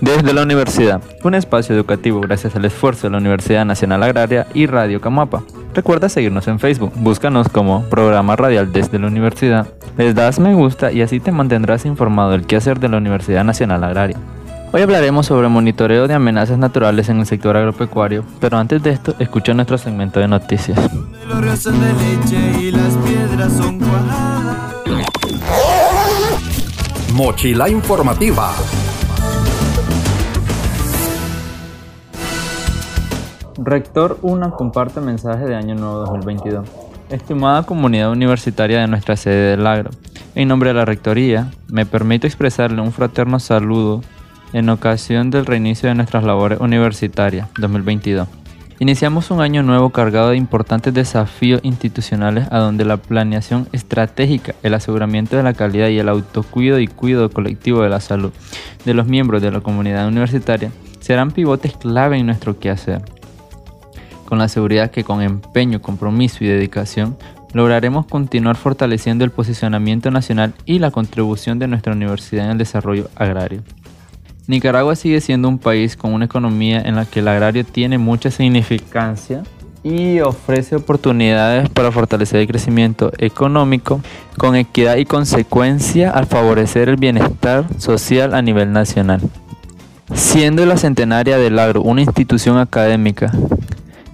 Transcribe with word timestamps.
Desde 0.00 0.32
la 0.32 0.42
universidad, 0.42 1.02
un 1.24 1.34
espacio 1.34 1.74
educativo 1.74 2.20
gracias 2.20 2.54
al 2.56 2.64
esfuerzo 2.64 3.06
de 3.06 3.10
la 3.10 3.18
Universidad 3.18 3.64
Nacional 3.64 4.02
Agraria 4.02 4.46
y 4.54 4.66
Radio 4.66 5.00
Camapa. 5.00 5.42
Recuerda 5.74 6.08
seguirnos 6.08 6.48
en 6.48 6.58
Facebook, 6.58 6.92
búscanos 6.96 7.48
como 7.48 7.82
programa 7.84 8.34
radial 8.36 8.72
desde 8.72 8.98
la 8.98 9.08
universidad, 9.08 9.66
les 9.98 10.14
das 10.14 10.38
me 10.38 10.54
gusta 10.54 10.92
y 10.92 11.02
así 11.02 11.20
te 11.20 11.32
mantendrás 11.32 11.84
informado 11.86 12.30
del 12.30 12.46
quehacer 12.46 12.78
de 12.80 12.88
la 12.88 12.98
Universidad 12.98 13.44
Nacional 13.44 13.84
Agraria. 13.84 14.16
Hoy 14.72 14.82
hablaremos 14.82 15.26
sobre 15.26 15.48
monitoreo 15.48 16.06
de 16.06 16.14
amenazas 16.14 16.58
naturales 16.58 17.08
en 17.08 17.20
el 17.20 17.26
sector 17.26 17.56
agropecuario, 17.56 18.24
pero 18.40 18.58
antes 18.58 18.82
de 18.82 18.90
esto, 18.90 19.14
escucha 19.18 19.54
nuestro 19.54 19.78
segmento 19.78 20.20
de 20.20 20.28
noticias. 20.28 20.78
Mochila 27.16 27.70
informativa. 27.70 28.52
Rector 33.56 34.18
UNA 34.20 34.50
comparte 34.50 35.00
mensaje 35.00 35.46
de 35.46 35.54
Año 35.54 35.76
Nuevo 35.76 36.00
2022. 36.00 36.68
Estimada 37.08 37.62
comunidad 37.62 38.10
universitaria 38.10 38.82
de 38.82 38.86
nuestra 38.86 39.16
sede 39.16 39.52
del 39.56 39.66
Agro, 39.66 39.92
en 40.34 40.48
nombre 40.48 40.68
de 40.68 40.74
la 40.74 40.84
Rectoría, 40.84 41.50
me 41.68 41.86
permito 41.86 42.26
expresarle 42.26 42.82
un 42.82 42.92
fraterno 42.92 43.40
saludo 43.40 44.02
en 44.52 44.68
ocasión 44.68 45.30
del 45.30 45.46
reinicio 45.46 45.88
de 45.88 45.94
nuestras 45.94 46.22
labores 46.22 46.60
universitarias 46.60 47.48
2022. 47.58 48.28
Iniciamos 48.78 49.30
un 49.30 49.40
año 49.40 49.62
nuevo 49.62 49.90
cargado 49.90 50.30
de 50.30 50.36
importantes 50.36 50.92
desafíos 50.92 51.60
institucionales 51.62 52.46
a 52.50 52.58
donde 52.58 52.84
la 52.84 52.98
planeación 52.98 53.68
estratégica, 53.72 54.54
el 54.62 54.74
aseguramiento 54.74 55.36
de 55.36 55.42
la 55.42 55.54
calidad 55.54 55.88
y 55.88 55.98
el 55.98 56.10
autocuido 56.10 56.78
y 56.78 56.86
cuidado 56.86 57.30
colectivo 57.30 57.82
de 57.82 57.88
la 57.88 58.00
salud 58.00 58.32
de 58.84 58.94
los 58.94 59.06
miembros 59.06 59.40
de 59.40 59.50
la 59.50 59.60
comunidad 59.60 60.06
universitaria 60.06 60.70
serán 61.00 61.30
pivotes 61.30 61.74
clave 61.76 62.18
en 62.18 62.26
nuestro 62.26 62.58
quehacer 62.58 63.02
con 64.26 64.38
la 64.38 64.48
seguridad 64.48 64.90
que 64.90 65.04
con 65.04 65.22
empeño, 65.22 65.80
compromiso 65.80 66.44
y 66.44 66.48
dedicación 66.48 67.16
lograremos 67.54 68.04
continuar 68.06 68.56
fortaleciendo 68.56 69.24
el 69.24 69.30
posicionamiento 69.30 70.10
nacional 70.10 70.52
y 70.66 70.80
la 70.80 70.90
contribución 70.90 71.58
de 71.58 71.68
nuestra 71.68 71.94
universidad 71.94 72.44
en 72.44 72.50
el 72.52 72.58
desarrollo 72.58 73.08
agrario. 73.14 73.62
Nicaragua 74.48 74.94
sigue 74.94 75.20
siendo 75.20 75.48
un 75.48 75.58
país 75.58 75.96
con 75.96 76.12
una 76.12 76.26
economía 76.26 76.80
en 76.80 76.94
la 76.94 77.04
que 77.04 77.18
el 77.18 77.28
agrario 77.28 77.64
tiene 77.64 77.98
mucha 77.98 78.30
significancia 78.30 79.42
y 79.82 80.20
ofrece 80.20 80.76
oportunidades 80.76 81.68
para 81.68 81.90
fortalecer 81.90 82.40
el 82.40 82.46
crecimiento 82.46 83.12
económico 83.18 84.00
con 84.36 84.54
equidad 84.54 84.96
y 84.96 85.04
consecuencia 85.04 86.10
al 86.10 86.26
favorecer 86.26 86.88
el 86.88 86.96
bienestar 86.96 87.66
social 87.78 88.34
a 88.34 88.42
nivel 88.42 88.72
nacional. 88.72 89.20
Siendo 90.14 90.64
la 90.64 90.76
centenaria 90.76 91.38
del 91.38 91.58
agro 91.58 91.82
una 91.82 92.02
institución 92.02 92.58
académica 92.58 93.32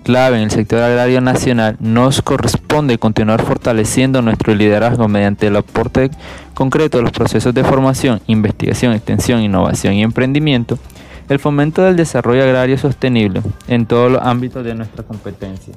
clave 0.03 0.37
en 0.37 0.45
el 0.45 0.51
sector 0.51 0.81
agrario 0.83 1.21
nacional, 1.21 1.77
nos 1.81 2.23
corresponde 2.23 2.99
continuar 2.99 3.43
fortaleciendo 3.43 4.23
nuestro 4.23 4.55
liderazgo 4.55 5.09
mediante 5.09 5.47
el 5.47 5.57
aporte 5.57 6.11
concreto 6.55 6.99
de 6.99 7.05
los 7.05 7.13
procesos 7.13 7.55
de 7.55 7.65
formación, 7.65 8.21
investigación, 8.27 8.93
extensión, 8.93 9.43
innovación 9.43 9.95
y 9.95 10.03
emprendimiento, 10.03 10.79
el 11.29 11.39
fomento 11.39 11.83
del 11.83 11.97
desarrollo 11.97 12.43
agrario 12.43 12.77
sostenible 12.79 13.43
en 13.69 13.87
todos 13.87 14.13
los 14.13 14.23
ámbitos 14.23 14.65
de 14.65 14.75
nuestra 14.75 15.05
competencia. 15.05 15.75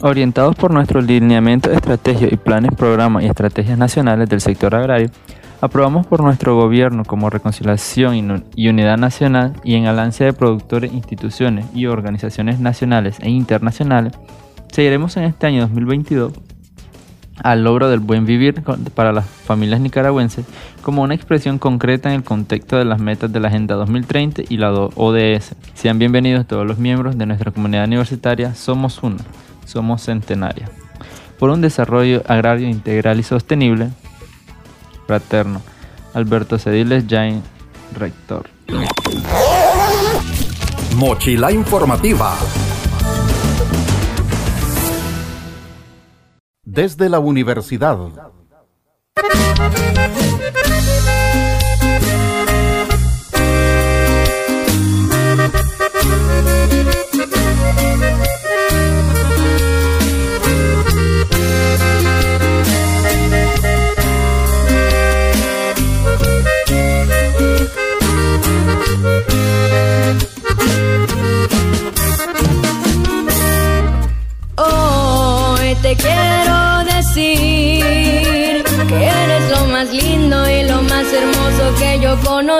Orientados 0.00 0.54
por 0.56 0.70
nuestro 0.70 1.00
lineamiento, 1.00 1.70
estrategia 1.70 2.28
y 2.30 2.36
planes, 2.36 2.72
programas 2.76 3.22
y 3.22 3.26
estrategias 3.26 3.78
nacionales 3.78 4.28
del 4.28 4.40
sector 4.40 4.74
agrario, 4.74 5.08
Aprobamos 5.64 6.06
por 6.06 6.22
nuestro 6.22 6.54
gobierno 6.54 7.06
como 7.06 7.30
reconciliación 7.30 8.44
y 8.54 8.68
unidad 8.68 8.98
nacional 8.98 9.54
y 9.64 9.76
en 9.76 9.86
alancia 9.86 10.26
de 10.26 10.34
productores, 10.34 10.92
instituciones 10.92 11.64
y 11.74 11.86
organizaciones 11.86 12.60
nacionales 12.60 13.16
e 13.20 13.30
internacionales, 13.30 14.12
seguiremos 14.70 15.16
en 15.16 15.24
este 15.24 15.46
año 15.46 15.62
2022 15.62 16.34
al 17.42 17.64
logro 17.64 17.88
del 17.88 18.00
buen 18.00 18.26
vivir 18.26 18.62
para 18.94 19.14
las 19.14 19.24
familias 19.24 19.80
nicaragüenses 19.80 20.44
como 20.82 21.00
una 21.00 21.14
expresión 21.14 21.58
concreta 21.58 22.10
en 22.10 22.16
el 22.16 22.24
contexto 22.24 22.76
de 22.76 22.84
las 22.84 23.00
metas 23.00 23.32
de 23.32 23.40
la 23.40 23.48
Agenda 23.48 23.74
2030 23.74 24.42
y 24.50 24.58
la 24.58 24.70
ODS. 24.70 25.54
Sean 25.72 25.98
bienvenidos 25.98 26.46
todos 26.46 26.66
los 26.66 26.76
miembros 26.76 27.16
de 27.16 27.24
nuestra 27.24 27.52
comunidad 27.52 27.86
universitaria. 27.86 28.54
Somos 28.54 29.02
una, 29.02 29.24
somos 29.64 30.02
centenaria. 30.02 30.68
Por 31.38 31.48
un 31.48 31.62
desarrollo 31.62 32.22
agrario 32.28 32.68
integral 32.68 33.18
y 33.18 33.22
sostenible, 33.22 33.88
fraterno. 35.06 35.62
Alberto 36.14 36.58
Cediles 36.58 37.06
Jain, 37.06 37.42
rector. 37.96 38.48
Mochila 40.96 41.50
informativa. 41.50 42.36
Desde 46.64 47.08
la 47.08 47.18
universidad. 47.18 47.98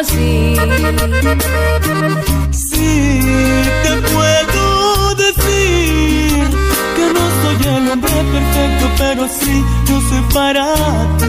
Conocí. 0.04 0.56
Sí, 2.50 3.20
te 3.82 3.92
puedo 4.12 5.14
decir 5.14 6.44
que 6.96 7.04
no 7.14 7.24
soy 7.42 7.58
el 7.76 7.90
hombre 7.90 8.12
perfecto, 8.12 8.90
pero 8.98 9.28
sí 9.28 9.64
yo 9.88 10.00
soy 10.08 10.22
para 10.32 10.74
ti. 11.18 11.24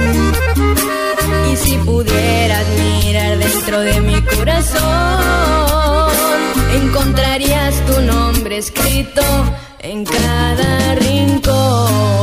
Y 1.51 1.55
si 1.57 1.77
pudieras 1.77 2.65
mirar 2.79 3.37
dentro 3.37 3.79
de 3.79 4.01
mi 4.01 4.21
corazón, 4.21 4.83
encontrarías 6.73 7.75
tu 7.85 8.01
nombre 8.01 8.57
escrito 8.57 9.21
en 9.79 10.05
cada 10.05 10.95
rincón. 10.95 12.14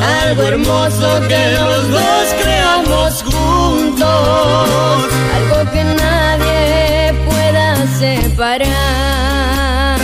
Algo 0.00 0.42
hermoso 0.42 1.20
que 1.28 1.52
los 1.52 1.90
dos 1.90 2.34
creamos 2.42 3.22
juntos, 3.22 5.04
algo 5.36 5.70
que 5.72 5.84
nadie 5.84 7.14
pueda 7.28 7.86
separar. 7.98 10.00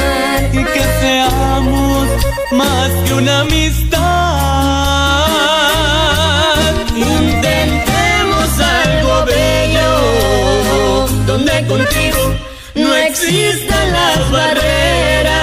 Y 0.53 0.65
que 0.65 0.83
seamos 1.01 2.09
más 2.53 2.91
que 3.07 3.15
una 3.15 3.41
amistad. 3.41 4.03
Intentemos 6.95 8.61
algo 8.61 9.25
bello, 9.27 11.09
donde 11.27 11.67
contigo 11.67 12.35
no 12.75 12.95
existan 12.95 13.93
las 13.93 14.31
barreras, 14.31 15.42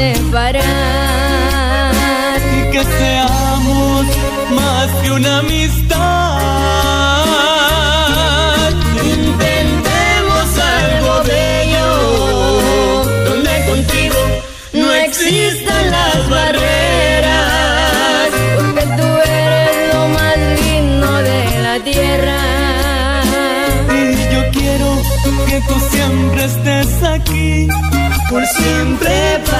separar. 0.00 1.92
Y 2.58 2.60
que 2.72 2.82
seamos 2.98 4.06
más 4.58 4.86
que 5.02 5.08
una 5.18 5.32
amistad. 5.38 5.98
Intentemos 9.16 10.46
algo 10.78 11.12
bello, 11.34 11.88
donde 13.28 13.52
contigo 13.70 14.20
no 14.72 14.88
existan 15.06 15.82
las 15.96 16.18
barreras. 16.36 18.28
Porque 18.56 18.84
tú 18.98 19.08
eres 19.32 19.76
lo 19.92 20.02
más 20.16 20.36
lindo 20.60 21.10
de 21.30 21.40
la 21.66 21.76
tierra. 21.90 22.40
Y 24.00 24.02
yo 24.34 24.42
quiero 24.56 24.88
que 25.48 25.58
tú 25.68 25.76
siempre 25.94 26.40
estés 26.44 26.92
aquí, 27.02 27.50
por 28.30 28.42
siempre 28.46 29.39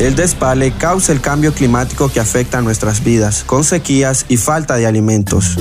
El 0.00 0.16
despale 0.16 0.72
causa 0.72 1.12
el 1.12 1.20
cambio 1.20 1.52
climático 1.52 2.08
que 2.08 2.20
afecta 2.20 2.56
a 2.56 2.62
nuestras 2.62 3.04
vidas, 3.04 3.44
con 3.44 3.64
sequías 3.64 4.24
y 4.30 4.38
falta 4.38 4.76
de 4.76 4.86
alimentos. 4.86 5.58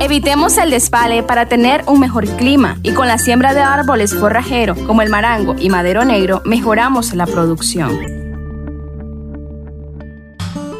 Evitemos 0.00 0.56
el 0.56 0.70
despale 0.70 1.22
para 1.22 1.46
tener 1.46 1.84
un 1.86 2.00
mejor 2.00 2.26
clima 2.36 2.78
y 2.82 2.92
con 2.92 3.06
la 3.06 3.18
siembra 3.18 3.52
de 3.52 3.60
árboles 3.60 4.14
forrajeros 4.14 4.78
como 4.78 5.02
el 5.02 5.10
marango 5.10 5.56
y 5.58 5.68
madero 5.68 6.06
negro 6.06 6.40
mejoramos 6.46 7.12
la 7.12 7.26
producción. 7.26 8.17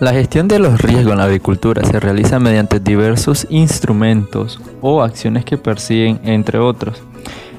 La 0.00 0.12
gestión 0.12 0.46
de 0.46 0.60
los 0.60 0.80
riesgos 0.80 1.10
en 1.10 1.18
la 1.18 1.24
agricultura 1.24 1.82
se 1.84 1.98
realiza 1.98 2.38
mediante 2.38 2.78
diversos 2.78 3.48
instrumentos 3.50 4.60
o 4.80 5.02
acciones 5.02 5.44
que 5.44 5.58
persiguen, 5.58 6.20
entre 6.22 6.60
otros, 6.60 7.02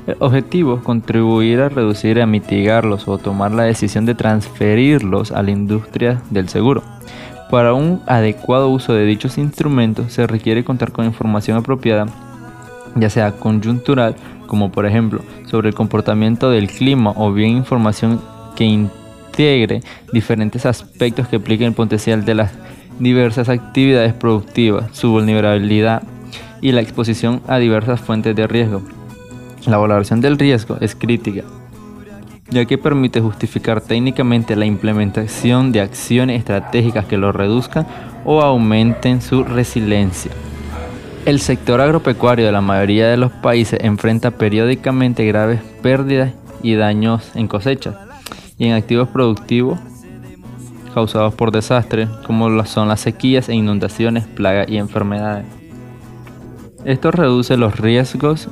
el 0.07 0.15
objetivo 0.19 0.77
es 0.77 0.81
contribuir 0.81 1.59
a 1.59 1.68
reducir 1.68 2.21
a 2.21 2.25
mitigarlos 2.25 3.09
o 3.09 3.18
tomar 3.18 3.52
la 3.52 3.64
decisión 3.64 4.06
de 4.06 4.16
transferirlos 4.16 5.33
a 5.33 5.44
la 5.44 5.52
industria 5.52 6.21
del 6.30 6.47
seguro. 6.47 6.81
Para 7.52 7.73
un 7.73 8.02
adecuado 8.07 8.69
uso 8.69 8.94
de 8.94 9.04
dichos 9.04 9.37
instrumentos 9.37 10.14
se 10.14 10.25
requiere 10.25 10.64
contar 10.64 10.94
con 10.94 11.04
información 11.04 11.57
apropiada, 11.57 12.06
ya 12.95 13.09
sea 13.09 13.33
conjuntural, 13.33 14.16
como 14.47 14.71
por 14.71 14.85
ejemplo 14.85 15.21
sobre 15.45 15.68
el 15.68 15.75
comportamiento 15.75 16.49
del 16.49 16.69
clima 16.69 17.11
o 17.18 17.33
bien 17.33 17.57
información 17.57 18.21
que 18.56 18.64
integre 19.40 19.81
diferentes 20.12 20.66
aspectos 20.66 21.30
que 21.30 21.38
apliquen 21.38 21.68
el 21.68 21.74
potencial 21.74 22.26
de 22.26 22.36
las 22.36 22.52
diversas 23.00 23.48
actividades 23.48 24.14
productivas, 24.14 24.90
su 24.92 25.12
vulnerabilidad 25.12 26.04
y 26.60 26.74
la 26.74 26.81
exposición 26.81 27.42
a 27.48 27.58
diversas 27.58 28.02
fuentes 28.02 28.36
de 28.36 28.48
riesgo. 28.48 28.81
La 29.66 29.78
valoración 29.78 30.19
del 30.19 30.38
riesgo 30.38 30.78
es 30.81 30.94
crítica, 30.94 31.44
ya 32.50 32.66
que 32.66 32.78
permite 32.78 33.22
justificar 33.22 33.80
técnicamente 33.80 34.58
la 34.58 34.66
implementación 34.66 35.72
de 35.72 35.81
acciones 35.81 36.40
estratégicas 36.40 37.06
que 37.06 37.18
lo 37.18 37.31
reduzcan 37.31 37.88
o 38.26 38.42
aumenten 38.42 39.22
su 39.22 39.46
resiliencia. 39.46 40.31
El 41.26 41.40
sector 41.40 41.80
agropecuario 41.80 42.46
de 42.46 42.52
la 42.52 42.62
mayoría 42.62 43.08
de 43.08 43.18
los 43.18 43.31
países 43.31 43.80
enfrenta 43.81 44.31
periódicamente 44.31 45.26
graves 45.26 45.62
pérdidas 45.81 46.34
y 46.62 46.76
daños 46.76 47.31
en 47.36 47.48
cosechas 47.48 48.08
y 48.59 48.68
en 48.68 48.73
activos 48.73 49.09
productivos 49.09 49.80
causados 50.94 51.33
por 51.33 51.51
desastres 51.51 52.09
como 52.28 52.66
son 52.66 52.87
las 52.87 52.99
sequías 52.99 53.49
e 53.49 53.56
inundaciones, 53.56 54.28
plagas 54.28 54.69
y 54.69 54.78
enfermedades. 54.78 55.45
Esto 56.85 57.11
reduce 57.11 57.57
los 57.57 57.80
riesgos 57.80 58.49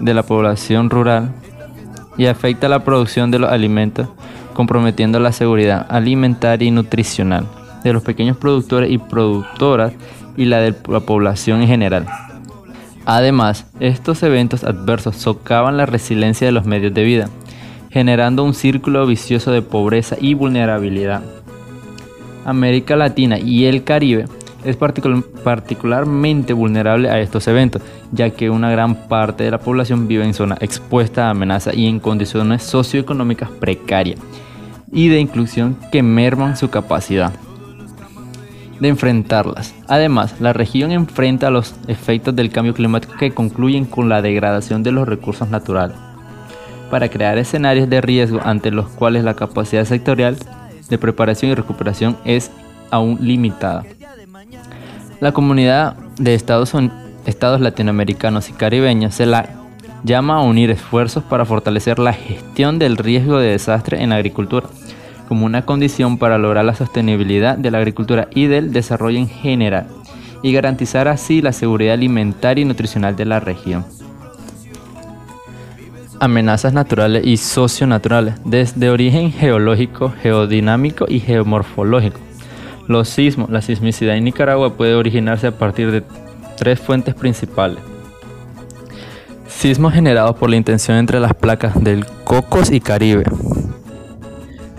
de 0.00 0.14
la 0.14 0.22
población 0.22 0.90
rural 0.90 1.32
y 2.16 2.26
afecta 2.26 2.68
la 2.68 2.84
producción 2.84 3.30
de 3.30 3.38
los 3.38 3.50
alimentos, 3.50 4.08
comprometiendo 4.54 5.18
la 5.18 5.32
seguridad 5.32 5.86
alimentaria 5.88 6.68
y 6.68 6.70
nutricional 6.70 7.46
de 7.82 7.92
los 7.92 8.02
pequeños 8.02 8.36
productores 8.36 8.90
y 8.90 8.98
productoras 8.98 9.92
y 10.36 10.46
la 10.46 10.58
de 10.58 10.74
la 10.88 11.00
población 11.00 11.62
en 11.62 11.68
general. 11.68 12.06
Además, 13.06 13.66
estos 13.80 14.22
eventos 14.22 14.64
adversos 14.64 15.16
socavan 15.16 15.76
la 15.76 15.86
resiliencia 15.86 16.46
de 16.46 16.52
los 16.52 16.64
medios 16.64 16.94
de 16.94 17.04
vida, 17.04 17.28
generando 17.94 18.42
un 18.42 18.54
círculo 18.54 19.06
vicioso 19.06 19.52
de 19.52 19.62
pobreza 19.62 20.16
y 20.20 20.34
vulnerabilidad. 20.34 21.22
América 22.44 22.96
Latina 22.96 23.38
y 23.38 23.66
el 23.66 23.84
Caribe 23.84 24.24
es 24.64 24.76
particularmente 24.76 26.54
vulnerable 26.54 27.08
a 27.08 27.20
estos 27.20 27.46
eventos, 27.46 27.82
ya 28.10 28.30
que 28.30 28.50
una 28.50 28.68
gran 28.68 29.06
parte 29.06 29.44
de 29.44 29.52
la 29.52 29.60
población 29.60 30.08
vive 30.08 30.24
en 30.24 30.34
zonas 30.34 30.58
expuestas 30.60 31.22
a 31.22 31.30
amenazas 31.30 31.76
y 31.76 31.86
en 31.86 32.00
condiciones 32.00 32.64
socioeconómicas 32.64 33.48
precarias 33.48 34.18
y 34.90 35.06
de 35.06 35.20
inclusión 35.20 35.76
que 35.92 36.02
merman 36.02 36.56
su 36.56 36.70
capacidad 36.70 37.32
de 38.80 38.88
enfrentarlas. 38.88 39.72
Además, 39.86 40.40
la 40.40 40.52
región 40.52 40.90
enfrenta 40.90 41.48
los 41.48 41.76
efectos 41.86 42.34
del 42.34 42.50
cambio 42.50 42.74
climático 42.74 43.14
que 43.16 43.30
concluyen 43.30 43.84
con 43.84 44.08
la 44.08 44.20
degradación 44.20 44.82
de 44.82 44.90
los 44.90 45.06
recursos 45.06 45.48
naturales, 45.48 45.96
para 46.90 47.08
crear 47.08 47.38
escenarios 47.38 47.88
de 47.88 48.00
riesgo 48.00 48.40
ante 48.42 48.70
los 48.70 48.88
cuales 48.88 49.24
la 49.24 49.34
capacidad 49.34 49.84
sectorial 49.84 50.36
de 50.88 50.98
preparación 50.98 51.50
y 51.50 51.54
recuperación 51.54 52.16
es 52.24 52.50
aún 52.90 53.18
limitada. 53.20 53.84
La 55.20 55.32
comunidad 55.32 55.96
de 56.18 56.34
Estados 56.34 56.72
estados 57.26 57.60
latinoamericanos 57.60 58.50
y 58.50 58.52
caribeños 58.52 59.14
se 59.14 59.26
la 59.26 59.48
llama 60.02 60.36
a 60.36 60.42
unir 60.42 60.70
esfuerzos 60.70 61.24
para 61.24 61.46
fortalecer 61.46 61.98
la 61.98 62.12
gestión 62.12 62.78
del 62.78 62.96
riesgo 62.98 63.38
de 63.38 63.50
desastre 63.50 64.02
en 64.02 64.10
la 64.10 64.16
agricultura, 64.16 64.66
como 65.28 65.46
una 65.46 65.64
condición 65.64 66.18
para 66.18 66.36
lograr 66.36 66.64
la 66.66 66.74
sostenibilidad 66.74 67.56
de 67.56 67.70
la 67.70 67.78
agricultura 67.78 68.28
y 68.34 68.46
del 68.46 68.72
desarrollo 68.72 69.18
en 69.18 69.28
general, 69.28 69.86
y 70.42 70.52
garantizar 70.52 71.08
así 71.08 71.40
la 71.40 71.52
seguridad 71.52 71.94
alimentaria 71.94 72.62
y 72.62 72.66
nutricional 72.66 73.16
de 73.16 73.24
la 73.24 73.40
región. 73.40 73.86
Amenazas 76.24 76.72
naturales 76.72 77.26
y 77.26 77.36
socionaturales, 77.36 78.36
desde 78.46 78.88
origen 78.88 79.30
geológico, 79.30 80.10
geodinámico 80.22 81.04
y 81.06 81.20
geomorfológico. 81.20 82.18
Los 82.88 83.10
sismos, 83.10 83.50
la 83.50 83.60
sismicidad 83.60 84.16
en 84.16 84.24
Nicaragua 84.24 84.72
puede 84.72 84.94
originarse 84.94 85.48
a 85.48 85.58
partir 85.58 85.90
de 85.90 86.02
tres 86.56 86.80
fuentes 86.80 87.14
principales. 87.14 87.76
Sismos 89.46 89.92
generados 89.92 90.34
por 90.36 90.48
la 90.48 90.56
intención 90.56 90.96
entre 90.96 91.20
las 91.20 91.34
placas 91.34 91.84
del 91.84 92.06
Cocos 92.24 92.70
y 92.70 92.80
Caribe. 92.80 93.24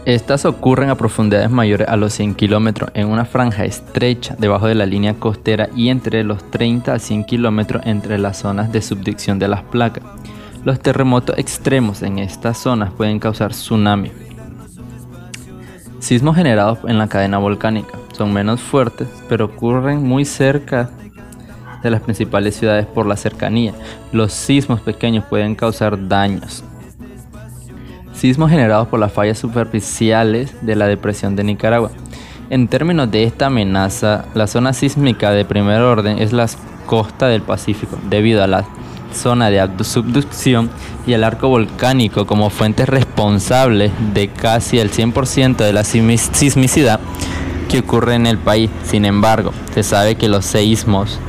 Estas 0.06 0.46
ocurren 0.46 0.90
a 0.90 0.96
profundidades 0.96 1.52
mayores 1.52 1.88
a 1.88 1.96
los 1.96 2.12
100 2.14 2.34
kilómetros 2.34 2.90
en 2.96 3.08
una 3.08 3.26
franja 3.26 3.66
estrecha 3.66 4.36
debajo 4.40 4.66
de 4.66 4.74
la 4.74 4.88
línea 4.88 5.14
costera 5.14 5.70
y 5.76 5.90
entre 5.90 6.24
los 6.24 6.50
30 6.50 6.92
a 6.92 6.98
100 6.98 7.24
kilómetros 7.26 7.86
entre 7.86 8.18
las 8.18 8.38
zonas 8.40 8.72
de 8.72 8.82
subducción 8.82 9.38
de 9.38 9.48
las 9.48 9.62
placas. 9.62 10.04
Los 10.66 10.80
terremotos 10.80 11.38
extremos 11.38 12.02
en 12.02 12.18
estas 12.18 12.58
zonas 12.58 12.92
pueden 12.92 13.20
causar 13.20 13.52
tsunami. 13.52 14.12
Sismos 16.00 16.36
generados 16.36 16.80
en 16.88 16.98
la 16.98 17.08
cadena 17.08 17.38
volcánica 17.38 18.00
son 18.18 18.34
menos 18.34 18.62
fuertes, 18.62 19.08
pero 19.30 19.46
ocurren 19.46 20.02
muy 20.02 20.26
cerca 20.26 20.90
de 21.84 21.92
las 21.92 22.02
principales 22.02 22.56
ciudades 22.56 22.88
por 22.88 23.06
la 23.06 23.16
cercanía. 23.16 23.76
Los 24.12 24.34
sismos 24.34 24.82
pequeños 24.82 25.24
pueden 25.26 25.54
causar 25.54 26.08
daños. 26.08 26.64
Sismos 28.14 28.50
generados 28.50 28.88
por 28.88 29.00
las 29.00 29.14
fallas 29.14 29.38
superficiales 29.38 30.66
de 30.66 30.76
la 30.76 30.88
depresión 30.88 31.36
de 31.36 31.44
Nicaragua. 31.44 31.92
En 32.50 32.68
términos 32.70 33.12
de 33.12 33.24
esta 33.24 33.48
amenaza, 33.48 34.26
la 34.34 34.48
zona 34.48 34.74
sísmica 34.74 35.30
de 35.30 35.46
primer 35.46 35.82
orden 35.82 36.18
es 36.18 36.34
la 36.34 36.48
costa 36.88 37.28
del 37.28 37.44
Pacífico, 37.44 38.00
debido 38.10 38.44
a 38.44 38.48
la 38.48 38.66
zona 39.16 39.50
de 39.50 39.84
subducción 39.84 40.70
y 41.08 41.14
el 41.14 41.24
arco 41.24 41.48
volcánico 41.48 42.28
como 42.28 42.50
fuentes 42.50 42.88
responsables 42.88 43.92
de 44.14 44.28
casi 44.28 44.80
el 44.80 44.92
100% 44.92 45.58
de 45.58 45.74
la 45.74 45.84
sismicidad 45.84 47.00
que 47.70 47.80
ocurre 47.80 48.16
en 48.16 48.28
el 48.28 48.38
país. 48.38 48.70
Sin 48.84 49.06
embargo, 49.06 49.52
se 49.74 49.84
sabe 49.84 50.16
que 50.16 50.30
los 50.30 50.46
seísmos 50.46 51.20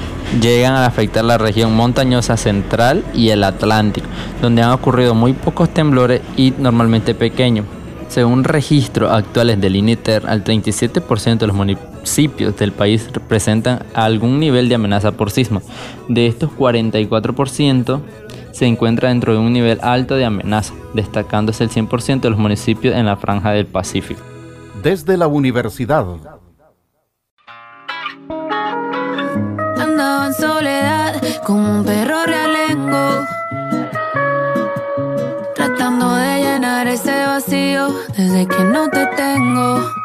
llegan 0.40 0.75
a 0.75 0.87
afectar 0.87 1.25
la 1.25 1.38
región 1.38 1.75
montañosa 1.75 2.37
central 2.37 3.05
y 3.14 3.31
el 3.31 3.45
Atlántico, 3.45 4.07
donde 4.43 4.62
han 4.62 4.73
ocurrido 4.73 5.14
muy 5.14 5.33
pocos 5.33 5.73
temblores 5.73 6.21
y 6.37 6.52
normalmente 6.59 7.14
pequeños. 7.14 7.66
Según 8.09 8.45
registros 8.45 9.12
actuales 9.12 9.61
del 9.61 9.76
INITER, 9.76 10.26
al 10.28 10.45
37% 10.45 11.38
de 11.38 11.47
los 11.47 11.57
municipios 11.57 11.96
del 12.58 12.72
país 12.72 13.08
presentan 13.28 13.84
algún 13.94 14.38
nivel 14.38 14.68
de 14.68 14.76
amenaza 14.76 15.12
por 15.12 15.30
sismo. 15.30 15.60
De 16.08 16.26
estos 16.26 16.50
44% 16.50 18.00
se 18.52 18.66
encuentra 18.66 19.10
dentro 19.10 19.32
de 19.32 19.38
un 19.38 19.52
nivel 19.52 19.78
alto 19.82 20.14
de 20.14 20.25
amenaza, 20.25 20.75
destacándose 20.94 21.64
el 21.64 21.70
100% 21.70 22.20
de 22.20 22.30
los 22.30 22.38
municipios 22.38 22.94
en 22.94 23.06
la 23.06 23.16
franja 23.16 23.50
del 23.52 23.66
Pacífico. 23.66 24.22
Desde 24.82 25.16
la 25.16 25.26
universidad 25.26 26.06
en 30.26 30.34
soledad 30.34 31.14
como 31.44 31.78
un 31.78 31.84
perro 31.84 32.25
realengo. 32.26 33.25
Tratando 35.54 36.14
de 36.14 36.40
llenar 36.40 36.88
ese 36.88 37.26
vacío 37.26 37.88
desde 38.16 38.46
que 38.46 38.64
no 38.64 38.88
te 38.90 39.06
tengo. 39.16 39.96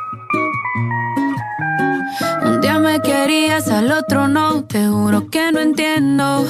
Un 2.51 2.59
día 2.59 2.79
me 2.79 2.99
querías, 2.99 3.69
al 3.69 3.89
otro 3.93 4.27
no, 4.27 4.65
te 4.65 4.85
juro 4.85 5.29
que 5.29 5.53
no 5.53 5.61
entiendo. 5.61 6.45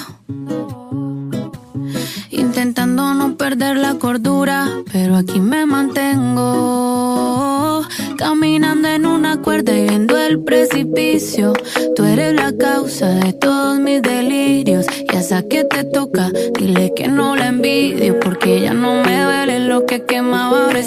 Intentando 2.31 3.13
no 3.13 3.37
perder 3.37 3.77
la 3.77 3.93
cordura, 3.99 4.67
pero 4.91 5.15
aquí 5.15 5.39
me 5.39 5.67
mantengo. 5.67 6.41
Caminando 8.17 8.87
en 8.87 9.05
una 9.05 9.37
cuerda 9.41 9.77
y 9.77 9.83
viendo 9.83 10.17
el 10.17 10.39
precipicio. 10.39 11.53
Tú 11.95 12.03
eres 12.03 12.33
la 12.33 12.51
causa 12.57 13.09
de 13.09 13.33
todos 13.33 13.77
mis 13.79 14.01
delirios. 14.01 14.87
Y 15.07 15.15
esa 15.15 15.43
que 15.43 15.65
te 15.65 15.83
toca, 15.83 16.31
dile 16.57 16.93
que 16.95 17.09
no 17.09 17.35
la 17.35 17.49
envidio. 17.49 18.19
Porque 18.19 18.59
ya 18.59 18.73
no 18.73 19.03
me 19.03 19.23
duele 19.23 19.59
lo 19.59 19.85
que 19.85 20.03
quemaba 20.03 20.65
ahora 20.65 20.81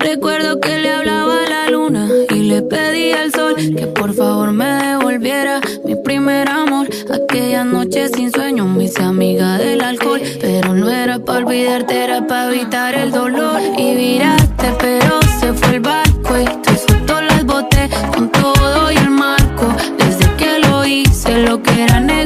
Recuerdo 0.00 0.58
que 0.60 0.78
le 0.78 0.90
hablaba 0.90 1.44
a 1.44 1.48
la 1.48 1.70
luna 1.70 2.08
le 2.46 2.62
pedí 2.62 3.10
al 3.10 3.32
sol 3.32 3.56
que 3.56 3.86
por 3.88 4.14
favor 4.14 4.52
me 4.52 4.66
devolviera 4.66 5.60
mi 5.84 5.96
primer 5.96 6.48
amor. 6.48 6.88
Aquella 7.12 7.64
noche 7.64 8.08
sin 8.08 8.30
sueño 8.30 8.66
me 8.66 8.84
hice 8.84 9.02
amiga 9.02 9.58
del 9.58 9.80
alcohol. 9.80 10.20
Pero 10.40 10.72
no 10.74 10.88
era 10.88 11.18
para 11.18 11.38
olvidarte, 11.38 12.04
era 12.04 12.24
para 12.26 12.52
evitar 12.52 12.94
el 12.94 13.10
dolor. 13.10 13.60
Y 13.76 13.96
viraste, 13.96 14.68
pero 14.78 15.20
se 15.40 15.52
fue 15.54 15.76
el 15.76 15.80
bar 15.80 16.06
y 16.08 16.62
tus 16.62 16.80
fotos 16.86 17.22
las 17.28 17.44
boté 17.44 17.88
con 18.14 18.30
todo 18.30 18.92
y 18.92 18.96
el 18.96 19.10
marco. 19.10 19.74
Desde 19.98 20.26
que 20.36 20.58
lo 20.68 20.84
hice, 20.84 21.38
lo 21.38 21.60
que 21.60 21.82
era 21.82 21.98
negro 22.00 22.25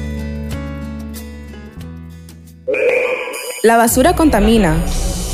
La 3.63 3.77
basura 3.77 4.15
contamina. 4.15 4.83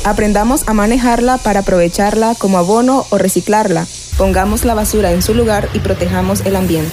Aprendamos 0.04 0.68
a 0.68 0.74
manejarla 0.74 1.38
para 1.38 1.60
aprovecharla 1.60 2.34
como 2.34 2.58
abono 2.58 3.06
o 3.08 3.16
reciclarla. 3.16 3.86
Pongamos 4.18 4.66
la 4.66 4.74
basura 4.74 5.12
en 5.12 5.22
su 5.22 5.32
lugar 5.32 5.70
y 5.72 5.78
protejamos 5.78 6.44
el 6.44 6.56
ambiente. 6.56 6.92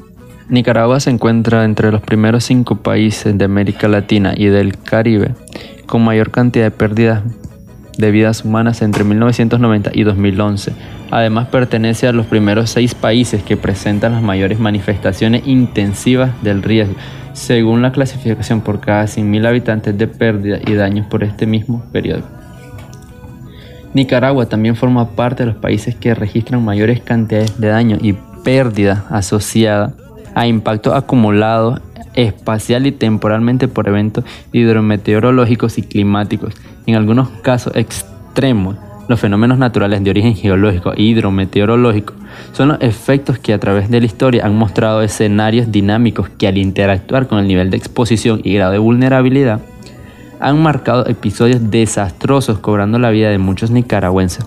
Nicaragua 0.51 0.99
se 0.99 1.09
encuentra 1.09 1.63
entre 1.63 1.93
los 1.93 2.01
primeros 2.01 2.43
cinco 2.43 2.75
países 2.75 3.37
de 3.37 3.45
América 3.45 3.87
Latina 3.87 4.33
y 4.35 4.47
del 4.47 4.77
Caribe 4.77 5.33
con 5.85 6.03
mayor 6.03 6.29
cantidad 6.29 6.65
de 6.65 6.71
pérdidas 6.71 7.23
de 7.97 8.11
vidas 8.11 8.43
humanas 8.43 8.81
entre 8.81 9.05
1990 9.05 9.91
y 9.93 10.03
2011. 10.03 10.73
Además 11.09 11.47
pertenece 11.47 12.09
a 12.09 12.11
los 12.11 12.25
primeros 12.25 12.69
seis 12.69 12.93
países 12.95 13.41
que 13.43 13.55
presentan 13.55 14.11
las 14.11 14.21
mayores 14.21 14.59
manifestaciones 14.59 15.47
intensivas 15.47 16.31
del 16.43 16.63
riesgo, 16.63 16.95
según 17.31 17.81
la 17.81 17.93
clasificación 17.93 18.59
por 18.59 18.81
cada 18.81 19.05
100.000 19.05 19.47
habitantes 19.47 19.97
de 19.97 20.07
pérdida 20.07 20.59
y 20.67 20.73
daños 20.73 21.07
por 21.07 21.23
este 21.23 21.45
mismo 21.45 21.81
periodo. 21.93 22.23
Nicaragua 23.93 24.47
también 24.47 24.75
forma 24.75 25.11
parte 25.11 25.43
de 25.43 25.51
los 25.53 25.61
países 25.61 25.95
que 25.95 26.13
registran 26.13 26.65
mayores 26.65 26.99
cantidades 26.99 27.57
de 27.57 27.69
daño 27.69 27.97
y 28.01 28.17
pérdida 28.43 29.05
asociada 29.09 29.93
a 30.35 30.47
impacto 30.47 30.93
acumulado 30.93 31.79
espacial 32.13 32.87
y 32.87 32.91
temporalmente 32.91 33.67
por 33.67 33.87
eventos 33.87 34.25
hidrometeorológicos 34.51 35.77
y 35.77 35.83
climáticos. 35.83 36.55
En 36.85 36.95
algunos 36.95 37.29
casos 37.41 37.73
extremos, 37.75 38.75
los 39.07 39.19
fenómenos 39.19 39.57
naturales 39.57 40.03
de 40.03 40.09
origen 40.09 40.35
geológico 40.35 40.93
e 40.93 41.01
hidrometeorológico 41.03 42.13
son 42.53 42.69
los 42.69 42.81
efectos 42.81 43.39
que 43.39 43.53
a 43.53 43.59
través 43.59 43.89
de 43.89 43.99
la 43.99 44.05
historia 44.05 44.45
han 44.45 44.55
mostrado 44.55 45.01
escenarios 45.01 45.71
dinámicos 45.71 46.29
que 46.29 46.47
al 46.47 46.57
interactuar 46.57 47.27
con 47.27 47.39
el 47.39 47.47
nivel 47.47 47.69
de 47.69 47.77
exposición 47.77 48.41
y 48.43 48.53
grado 48.53 48.71
de 48.71 48.77
vulnerabilidad 48.77 49.59
han 50.39 50.61
marcado 50.61 51.05
episodios 51.07 51.69
desastrosos 51.69 52.59
cobrando 52.59 52.99
la 52.99 53.11
vida 53.11 53.29
de 53.29 53.37
muchos 53.37 53.69
nicaragüenses. 53.69 54.45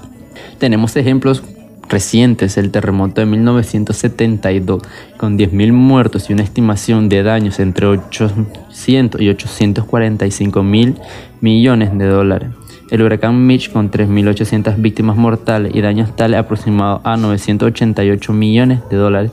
Tenemos 0.59 0.97
ejemplos 0.97 1.42
recientes, 1.88 2.57
el 2.57 2.70
terremoto 2.70 3.20
de 3.20 3.27
1972, 3.27 4.83
con 5.16 5.38
10.000 5.38 5.73
muertos 5.73 6.31
y 6.31 6.33
una 6.33 6.42
estimación 6.42 7.09
de 7.09 7.23
daños 7.23 7.59
entre 7.61 7.87
800 7.87 9.20
y 9.20 9.29
845 9.29 10.62
mil 10.62 10.97
millones 11.40 11.97
de 11.97 12.07
dólares. 12.07 12.51
El 12.90 13.03
huracán 13.03 13.47
Mitch 13.47 13.73
con 13.73 13.90
3.800 13.90 14.75
víctimas 14.79 15.16
mortales 15.16 15.75
y 15.75 15.81
daños 15.81 16.14
tales 16.14 16.38
aproximados 16.38 17.01
a 17.05 17.16
988 17.16 18.33
millones 18.33 18.81
de 18.90 18.97
dólares. 18.97 19.33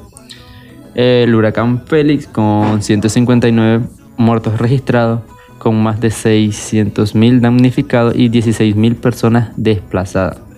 El 0.95 1.35
huracán 1.35 1.85
Félix 1.85 2.27
con 2.27 2.81
159 2.81 3.85
muertos 4.17 4.57
registrados, 4.57 5.21
con 5.57 5.81
más 5.81 5.99
de 6.01 6.09
600.000 6.09 7.39
damnificados 7.39 8.15
y 8.15 8.29
16.000 8.29 8.95
personas 8.95 9.51
desplazadas. 9.57 10.50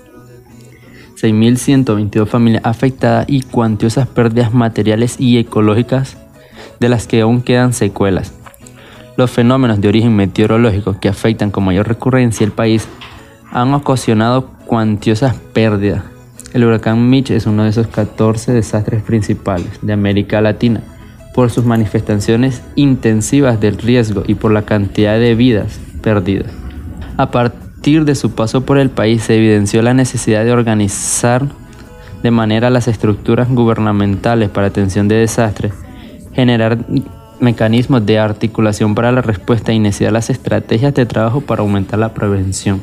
6.122 1.16 2.28
familias 2.28 2.64
afectadas 2.66 3.26
y 3.28 3.42
cuantiosas 3.42 4.08
pérdidas 4.08 4.54
materiales 4.54 5.20
y 5.20 5.38
ecológicas 5.38 6.18
de 6.80 6.90
las 6.90 7.08
que 7.08 7.22
aún 7.22 7.42
quedan 7.42 7.74
secuelas. 7.74 8.34
Los 9.16 9.32
fenómenos 9.32 9.80
de 9.80 9.88
origen 9.88 10.16
meteorológico 10.16 11.00
que 11.00 11.10
afectan 11.10 11.52
con 11.52 11.66
mayor 11.66 11.88
recurrencia 11.88 12.46
el 12.46 12.52
país 12.52 12.88
han 13.52 13.74
ocasionado 13.74 14.50
cuantiosas 14.66 15.36
pérdidas. 15.54 16.04
El 16.54 16.66
huracán 16.66 17.10
Mitch 17.10 17.32
es 17.32 17.46
uno 17.46 17.64
de 17.64 17.70
esos 17.70 17.88
14 17.88 18.52
desastres 18.52 19.04
principales 19.04 19.80
de 19.82 19.94
América 19.94 20.42
Latina 20.42 20.82
por 21.34 21.50
sus 21.50 21.66
manifestaciones 21.66 22.62
intensivas 22.76 23.60
del 23.60 23.78
riesgo 23.78 24.24
y 24.26 24.36
por 24.36 24.52
la 24.52 24.64
cantidad 24.64 25.18
de 25.18 25.36
vidas 25.36 25.80
perdidas. 26.02 26.52
A 27.18 27.32
partir 27.84 28.06
de 28.06 28.16
su 28.16 28.32
paso 28.32 28.66
por 28.66 28.78
el 28.78 28.90
país 28.90 29.24
se 29.24 29.36
evidenció 29.36 29.82
la 29.82 29.94
necesidad 29.94 30.46
de 30.46 30.54
organizar 30.54 31.46
de 32.22 32.32
manera 32.32 32.70
las 32.70 32.88
estructuras 32.88 33.50
gubernamentales 33.50 34.50
para 34.50 34.68
atención 34.68 35.10
de 35.10 35.16
desastres, 35.16 35.74
generar 36.32 36.78
mecanismos 37.42 38.06
de 38.06 38.20
articulación 38.20 38.96
para 38.96 39.12
la 39.12 39.22
respuesta 39.22 39.74
e 39.74 39.76
iniciar 39.76 40.14
las 40.14 40.30
estrategias 40.30 40.94
de 40.94 41.06
trabajo 41.06 41.42
para 41.42 41.62
aumentar 41.62 42.00
la 42.00 42.14
prevención. 42.14 42.80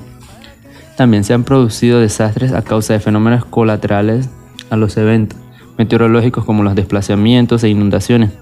También 0.99 1.25
se 1.25 1.33
han 1.33 1.45
producido 1.45 1.99
desastres 1.99 2.53
a 2.53 2.61
causa 2.61 2.93
de 2.93 3.01
fenómenos 3.01 3.47
colaterales 3.47 4.29
a 4.69 4.77
los 4.77 4.99
eventos 4.99 5.39
meteorológicos 5.79 6.45
como 6.45 6.63
los 6.63 6.75
desplazamientos 6.75 7.65
e 7.65 7.71
inundaciones, 7.71 8.33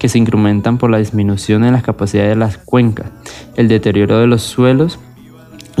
que 0.00 0.08
se 0.08 0.18
incrementan 0.18 0.76
por 0.76 0.90
la 0.90 0.98
disminución 0.98 1.64
en 1.64 1.72
las 1.72 1.84
capacidades 1.84 2.30
de 2.30 2.36
las 2.36 2.58
cuencas, 2.58 3.06
el 3.54 3.68
deterioro 3.68 4.18
de 4.18 4.26
los 4.26 4.42
suelos, 4.42 4.98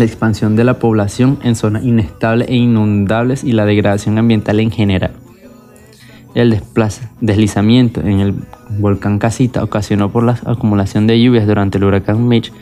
la 0.00 0.06
expansión 0.06 0.56
de 0.56 0.64
la 0.64 0.78
población 0.78 1.38
en 1.42 1.54
zonas 1.54 1.84
inestables 1.84 2.48
e 2.48 2.56
inundables 2.56 3.44
y 3.44 3.52
la 3.52 3.64
degradación 3.64 4.18
ambiental 4.18 4.58
en 4.58 4.72
general. 4.72 5.12
El 6.34 6.60
deslizamiento 7.20 8.00
en 8.00 8.20
el 8.20 8.34
volcán 8.78 9.18
Casita, 9.18 9.62
ocasionado 9.62 10.10
por 10.10 10.24
la 10.24 10.38
acumulación 10.44 11.06
de 11.06 11.20
lluvias 11.20 11.46
durante 11.46 11.78
el 11.78 11.84
huracán 11.84 12.26
Mitch, 12.26 12.52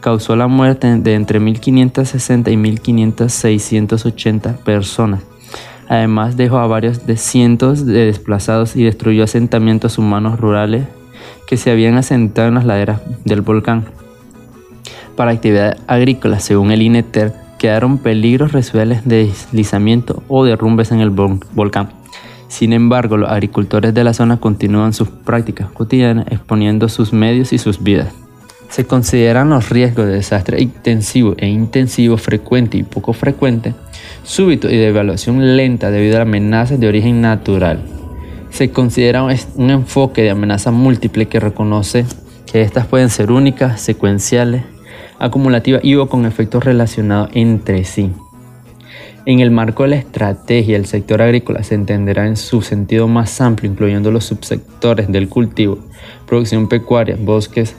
causó 0.00 0.36
la 0.36 0.46
muerte 0.46 0.98
de 0.98 1.14
entre 1.14 1.40
1.560 1.40 2.52
y 2.52 2.56
1.680 2.56 4.56
personas 4.58 5.22
Además 5.88 6.36
dejó 6.36 6.58
a 6.58 6.66
varios 6.66 7.06
de 7.06 7.16
cientos 7.16 7.84
de 7.84 8.06
desplazados 8.06 8.76
y 8.76 8.84
destruyó 8.84 9.24
asentamientos 9.24 9.98
humanos 9.98 10.40
rurales 10.40 10.86
que 11.46 11.56
se 11.56 11.70
habían 11.70 11.96
asentado 11.96 12.48
en 12.48 12.54
las 12.54 12.64
laderas 12.64 13.00
del 13.24 13.42
volcán. 13.42 13.84
Para 15.16 15.30
actividades 15.30 15.80
agrícolas, 15.86 16.42
según 16.42 16.72
el 16.72 16.82
INETER, 16.82 17.32
quedaron 17.58 17.98
peligros 17.98 18.52
residuales 18.52 19.06
de 19.06 19.26
deslizamiento 19.26 20.22
o 20.28 20.44
derrumbes 20.44 20.90
en 20.90 21.00
el 21.00 21.10
volcán. 21.10 21.90
Sin 22.48 22.72
embargo, 22.72 23.16
los 23.16 23.30
agricultores 23.30 23.94
de 23.94 24.04
la 24.04 24.12
zona 24.12 24.38
continúan 24.38 24.92
sus 24.92 25.08
prácticas 25.08 25.70
cotidianas 25.70 26.26
exponiendo 26.30 26.88
sus 26.88 27.12
medios 27.12 27.52
y 27.52 27.58
sus 27.58 27.82
vidas. 27.82 28.12
Se 28.68 28.86
consideran 28.86 29.50
los 29.50 29.70
riesgos 29.70 30.06
de 30.06 30.14
desastre 30.14 30.60
intensivo 30.60 31.34
e 31.38 31.46
intensivo, 31.46 32.16
frecuente 32.16 32.76
y 32.76 32.82
poco 32.82 33.12
frecuente, 33.12 33.72
súbito 34.24 34.68
y 34.68 34.76
de 34.76 34.88
evaluación 34.88 35.56
lenta 35.56 35.90
debido 35.92 36.18
a 36.18 36.22
amenazas 36.22 36.80
de 36.80 36.88
origen 36.88 37.20
natural. 37.20 37.80
Se 38.50 38.70
considera 38.70 39.22
un 39.22 39.70
enfoque 39.70 40.22
de 40.22 40.30
amenaza 40.30 40.72
múltiple 40.72 41.26
que 41.26 41.40
reconoce 41.40 42.04
que 42.50 42.62
estas 42.62 42.86
pueden 42.86 43.10
ser 43.10 43.30
únicas, 43.30 43.80
secuenciales, 43.80 44.64
acumulativas 45.18 45.84
y 45.84 45.94
o 45.96 46.08
con 46.08 46.26
efectos 46.26 46.64
relacionados 46.64 47.30
entre 47.34 47.84
sí. 47.84 48.10
En 49.26 49.40
el 49.40 49.50
marco 49.50 49.84
de 49.84 49.90
la 49.90 49.96
estrategia, 49.96 50.76
el 50.76 50.84
sector 50.84 51.22
agrícola 51.22 51.62
se 51.62 51.74
entenderá 51.74 52.26
en 52.26 52.36
su 52.36 52.60
sentido 52.60 53.08
más 53.08 53.40
amplio, 53.40 53.70
incluyendo 53.70 54.10
los 54.10 54.26
subsectores 54.26 55.10
del 55.10 55.30
cultivo, 55.30 55.78
producción 56.26 56.68
pecuaria, 56.68 57.16
bosques, 57.18 57.74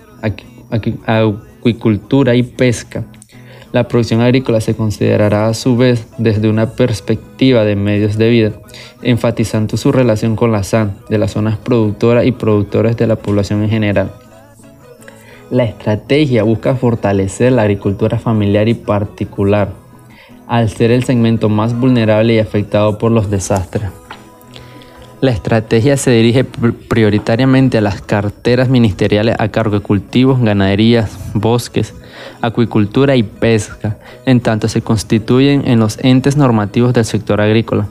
acuicultura 1.05 2.33
y 2.33 2.41
pesca. 2.41 3.05
La 3.73 3.87
producción 3.87 4.21
agrícola 4.21 4.59
se 4.59 4.75
considerará 4.75 5.47
a 5.47 5.53
su 5.53 5.77
vez 5.77 6.07
desde 6.17 6.49
una 6.49 6.71
perspectiva 6.71 7.63
de 7.63 7.75
medios 7.75 8.17
de 8.17 8.29
vida, 8.29 8.51
enfatizando 9.03 9.77
su 9.77 9.91
relación 9.91 10.35
con 10.35 10.51
la 10.51 10.63
SAN 10.63 10.97
de 11.09 11.19
las 11.19 11.33
zonas 11.33 11.57
productoras 11.57 12.25
y 12.25 12.31
productores 12.31 12.97
de 12.97 13.05
la 13.05 13.17
población 13.17 13.61
en 13.61 13.69
general. 13.69 14.11
La 15.51 15.63
estrategia 15.63 16.43
busca 16.43 16.75
fortalecer 16.75 17.51
la 17.51 17.62
agricultura 17.62 18.17
familiar 18.17 18.67
y 18.67 18.73
particular 18.73 19.69
al 20.47 20.69
ser 20.69 20.91
el 20.91 21.03
segmento 21.03 21.49
más 21.49 21.77
vulnerable 21.79 22.36
y 22.36 22.39
afectado 22.39 22.97
por 22.97 23.12
los 23.12 23.29
desastres. 23.29 23.89
La 25.21 25.31
estrategia 25.31 25.97
se 25.97 26.12
dirige 26.12 26.43
prioritariamente 26.43 27.77
a 27.77 27.81
las 27.81 28.01
carteras 28.01 28.69
ministeriales 28.69 29.36
a 29.39 29.47
cargo 29.49 29.79
de 29.79 29.81
cultivos, 29.81 30.41
ganaderías, 30.41 31.17
bosques, 31.34 31.93
acuicultura 32.41 33.15
y 33.15 33.23
pesca, 33.23 33.97
en 34.25 34.41
tanto 34.41 34.67
se 34.67 34.81
constituyen 34.81 35.67
en 35.67 35.79
los 35.79 35.97
entes 36.03 36.38
normativos 36.38 36.93
del 36.93 37.05
sector 37.05 37.39
agrícola. 37.41 37.88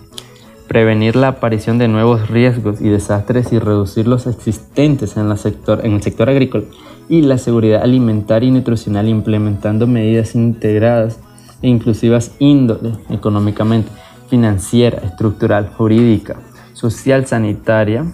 Prevenir 0.68 1.14
la 1.14 1.28
aparición 1.28 1.78
de 1.78 1.88
nuevos 1.88 2.28
riesgos 2.28 2.80
y 2.80 2.88
desastres 2.88 3.52
y 3.52 3.58
reducir 3.58 4.08
los 4.08 4.26
existentes 4.26 5.16
en, 5.16 5.36
sector, 5.36 5.84
en 5.84 5.92
el 5.92 6.02
sector 6.02 6.30
agrícola 6.30 6.64
y 7.08 7.22
la 7.22 7.38
seguridad 7.38 7.82
alimentaria 7.82 8.48
y 8.48 8.52
nutricional 8.52 9.08
implementando 9.08 9.86
medidas 9.86 10.34
integradas 10.34 11.20
e 11.60 11.68
inclusivas 11.68 12.32
índole 12.38 12.92
económicamente, 13.10 13.90
financiera, 14.28 14.98
estructural, 14.98 15.68
jurídica, 15.68 16.36
social, 16.72 17.26
sanitaria, 17.26 18.06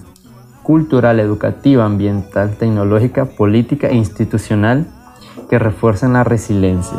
cultural, 0.62 1.20
educativa, 1.20 1.84
ambiental, 1.84 2.56
tecnológica, 2.56 3.24
política 3.24 3.88
e 3.88 3.94
institucional 3.94 4.86
que 5.48 5.58
refuercen 5.58 6.12
la 6.12 6.24
resiliencia. 6.24 6.98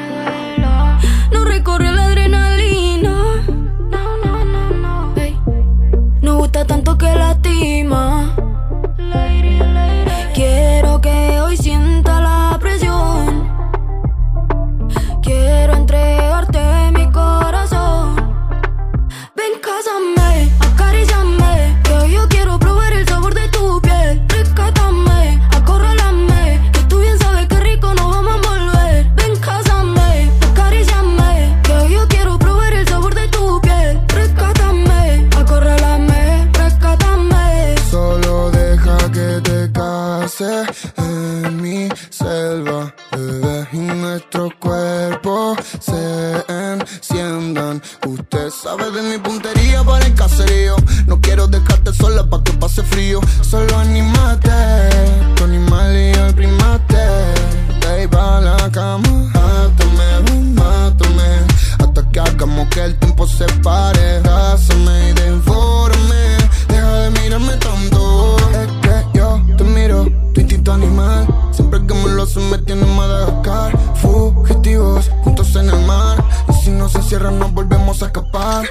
siempre 71.71 71.87
que 71.87 72.03
me 72.03 72.13
lo 72.13 72.23
hacen 72.23 72.49
me 72.49 72.57
tienen 72.57 72.95
Madagascar. 72.95 73.71
Fugitivos, 73.95 75.09
juntos 75.23 75.55
en 75.55 75.69
el 75.69 75.85
mar. 75.85 76.23
Y 76.49 76.53
si 76.63 76.69
no 76.69 76.89
se 76.89 76.97
encierran, 76.97 77.39
nos 77.39 77.53
volvemos 77.53 78.01
a 78.03 78.07
escapar. 78.07 78.65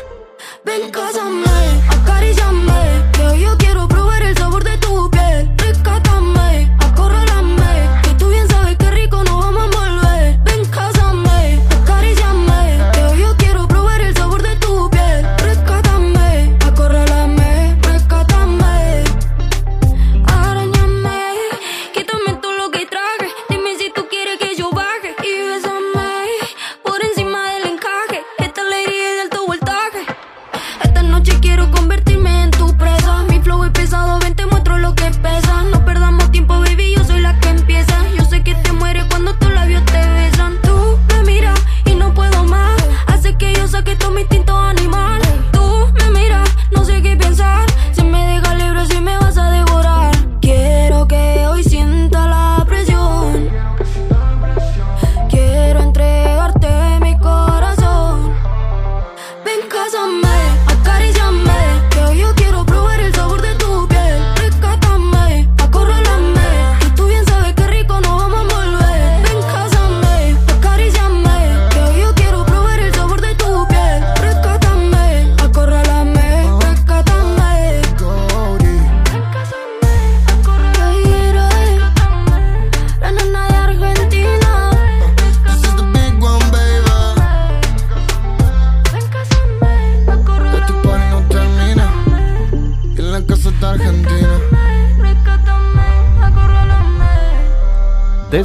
Ven, 0.65 0.91
cásame, 0.91 1.47
acaríciame. 1.89 2.60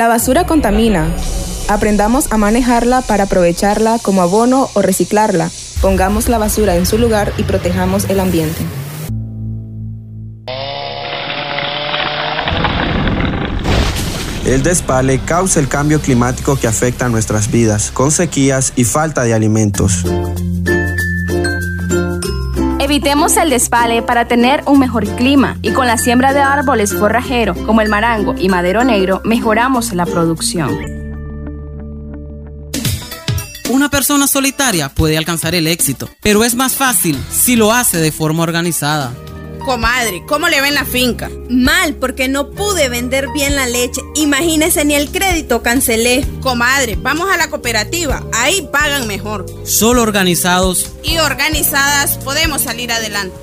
La 0.00 0.08
basura 0.08 0.46
contamina. 0.46 1.14
Aprendamos 1.68 2.32
a 2.32 2.38
manejarla 2.38 3.02
para 3.02 3.24
aprovecharla 3.24 3.98
como 3.98 4.22
abono 4.22 4.70
o 4.72 4.80
reciclarla. 4.80 5.50
Pongamos 5.82 6.30
la 6.30 6.38
basura 6.38 6.74
en 6.76 6.86
su 6.86 6.96
lugar 6.96 7.34
y 7.36 7.42
protejamos 7.42 8.08
el 8.08 8.18
ambiente. 8.18 8.62
El 14.46 14.62
despale 14.62 15.18
causa 15.18 15.60
el 15.60 15.68
cambio 15.68 16.00
climático 16.00 16.56
que 16.56 16.66
afecta 16.66 17.04
a 17.04 17.08
nuestras 17.10 17.50
vidas, 17.50 17.90
con 17.90 18.10
sequías 18.10 18.72
y 18.76 18.84
falta 18.84 19.24
de 19.24 19.34
alimentos. 19.34 20.06
Evitemos 22.90 23.36
el 23.36 23.50
despale 23.50 24.02
para 24.02 24.26
tener 24.26 24.64
un 24.66 24.80
mejor 24.80 25.06
clima 25.14 25.58
y 25.62 25.70
con 25.70 25.86
la 25.86 25.96
siembra 25.96 26.32
de 26.32 26.40
árboles 26.40 26.92
forrajeros 26.92 27.56
como 27.58 27.82
el 27.82 27.88
marango 27.88 28.34
y 28.36 28.48
madero 28.48 28.82
negro 28.82 29.22
mejoramos 29.24 29.92
la 29.92 30.06
producción. 30.06 30.76
Una 33.68 33.90
persona 33.90 34.26
solitaria 34.26 34.88
puede 34.88 35.16
alcanzar 35.16 35.54
el 35.54 35.68
éxito, 35.68 36.10
pero 36.20 36.42
es 36.42 36.56
más 36.56 36.74
fácil 36.74 37.16
si 37.30 37.54
lo 37.54 37.72
hace 37.72 37.98
de 37.98 38.10
forma 38.10 38.42
organizada. 38.42 39.12
Comadre, 39.60 40.24
¿cómo 40.26 40.48
le 40.48 40.60
ven 40.60 40.74
la 40.74 40.84
finca? 40.84 41.30
Mal, 41.48 41.94
porque 41.94 42.28
no 42.28 42.50
pude 42.50 42.88
vender 42.88 43.26
bien 43.32 43.56
la 43.56 43.66
leche. 43.66 44.00
Imagínese, 44.16 44.84
ni 44.84 44.94
el 44.94 45.10
crédito 45.10 45.62
cancelé. 45.62 46.26
Comadre, 46.40 46.96
vamos 46.96 47.30
a 47.30 47.36
la 47.36 47.48
cooperativa. 47.50 48.22
Ahí 48.32 48.68
pagan 48.72 49.06
mejor. 49.06 49.46
Solo 49.64 50.02
organizados 50.02 50.92
y 51.02 51.18
organizadas 51.18 52.18
podemos 52.18 52.62
salir 52.62 52.90
adelante. 52.90 53.36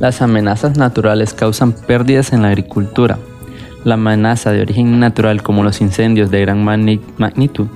Las 0.00 0.22
amenazas 0.22 0.78
naturales 0.78 1.34
causan 1.34 1.72
pérdidas 1.72 2.32
en 2.32 2.40
la 2.40 2.48
agricultura, 2.48 3.18
la 3.84 3.94
amenaza 3.94 4.52
de 4.52 4.60
origen 4.60 5.00
natural 5.00 5.42
como 5.42 5.62
los 5.62 5.80
incendios 5.80 6.30
de 6.30 6.40
gran 6.40 6.64
magnitud, 6.64 7.66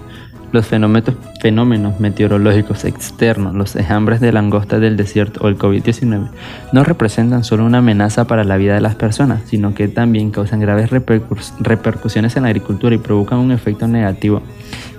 los 0.54 0.66
fenómenos, 0.66 1.98
meteorológicos 1.98 2.84
externos, 2.84 3.54
los 3.54 3.74
enjambres 3.74 4.20
de 4.20 4.30
langosta 4.30 4.78
del 4.78 4.96
desierto 4.96 5.40
o 5.42 5.48
el 5.48 5.58
COVID-19 5.58 6.28
no 6.72 6.84
representan 6.84 7.42
solo 7.42 7.64
una 7.64 7.78
amenaza 7.78 8.24
para 8.26 8.44
la 8.44 8.56
vida 8.56 8.74
de 8.74 8.80
las 8.80 8.94
personas, 8.94 9.42
sino 9.46 9.74
que 9.74 9.88
también 9.88 10.30
causan 10.30 10.60
graves 10.60 10.90
repercusiones 10.90 12.36
en 12.36 12.44
la 12.44 12.50
agricultura 12.50 12.94
y 12.94 12.98
provocan 12.98 13.40
un 13.40 13.50
efecto 13.50 13.88
negativo 13.88 14.42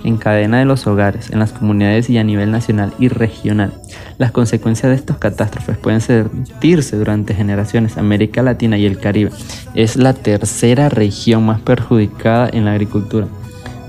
en 0.04 0.18
cadena 0.18 0.58
de 0.58 0.66
los 0.66 0.86
hogares, 0.86 1.30
en 1.30 1.38
las 1.38 1.52
comunidades 1.52 2.10
y 2.10 2.18
a 2.18 2.24
nivel 2.24 2.50
nacional 2.50 2.92
y 2.98 3.08
regional. 3.08 3.72
Las 4.18 4.32
consecuencias 4.32 4.90
de 4.90 4.96
estas 4.96 5.16
catástrofes 5.16 5.78
pueden 5.78 6.02
sentirse 6.02 6.98
durante 6.98 7.34
generaciones. 7.34 7.96
América 7.96 8.42
Latina 8.42 8.76
y 8.76 8.84
el 8.84 8.98
Caribe 8.98 9.30
es 9.74 9.96
la 9.96 10.12
tercera 10.12 10.90
región 10.90 11.46
más 11.46 11.62
perjudicada 11.62 12.50
en 12.52 12.66
la 12.66 12.72
agricultura. 12.72 13.26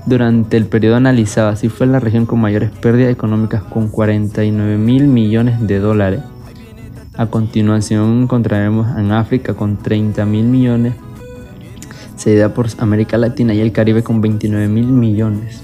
Durante 0.07 0.55
el 0.55 0.67
periodo 0.67 0.95
analizado, 0.95 1.49
así 1.49 1.67
fue 1.67 1.85
la 1.85 1.99
región 1.99 2.25
con 2.25 2.39
mayores 2.39 2.71
pérdidas 2.71 3.11
económicas 3.11 3.61
con 3.63 3.89
49 3.89 4.77
mil 4.77 5.05
millones 5.05 5.67
de 5.67 5.79
dólares. 5.79 6.21
A 7.17 7.25
continuación 7.25 8.21
encontraremos 8.23 8.97
en 8.97 9.11
África 9.11 9.53
con 9.53 9.75
30 9.75 10.23
mil 10.25 10.45
millones, 10.45 10.93
seguida 12.15 12.53
por 12.53 12.67
América 12.77 13.17
Latina 13.17 13.53
y 13.53 13.59
el 13.59 13.73
Caribe 13.73 14.01
con 14.01 14.21
29 14.21 14.69
mil 14.69 14.85
millones. 14.85 15.61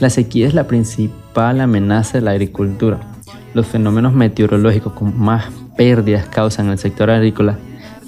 La 0.00 0.10
sequía 0.10 0.46
es 0.46 0.52
la 0.52 0.66
principal 0.66 1.62
amenaza 1.62 2.18
de 2.18 2.24
la 2.24 2.32
agricultura. 2.32 3.00
Los 3.54 3.66
fenómenos 3.66 4.12
meteorológicos 4.12 4.92
con 4.92 5.18
más 5.18 5.46
pérdidas 5.78 6.26
causan 6.26 6.68
el 6.68 6.76
sector 6.76 7.08
agrícola 7.08 7.56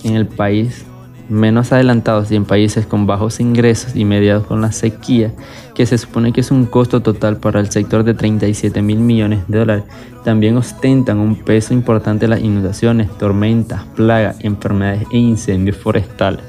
en 0.05 0.15
el 0.15 0.27
país 0.27 0.85
menos 1.29 1.73
adelantados 1.73 2.31
y 2.31 2.37
en 2.37 2.45
países 2.45 2.87
con 2.87 3.07
bajos 3.07 3.41
ingresos 3.41 3.95
y 3.97 4.05
mediados 4.05 4.47
con 4.47 4.61
la 4.61 4.73
sequía, 4.73 5.33
que 5.75 5.87
se 5.87 5.99
supone 5.99 6.33
que 6.33 6.41
es 6.41 6.51
un 6.51 6.67
costo 6.67 7.01
total 7.01 7.37
para 7.37 7.61
el 7.61 7.71
sector 7.71 8.05
de 8.05 8.15
37 8.15 8.83
mil 8.83 8.99
millones 8.99 9.41
de 9.49 9.59
dólares, 9.59 9.85
también 10.25 10.57
ostentan 10.57 11.19
un 11.19 11.37
peso 11.37 11.75
importante 11.75 12.29
las 12.29 12.41
inundaciones, 12.41 13.11
tormentas, 13.19 13.85
plagas, 13.95 14.37
enfermedades 14.41 15.07
e 15.13 15.19
incendios 15.19 15.77
forestales. 15.77 16.43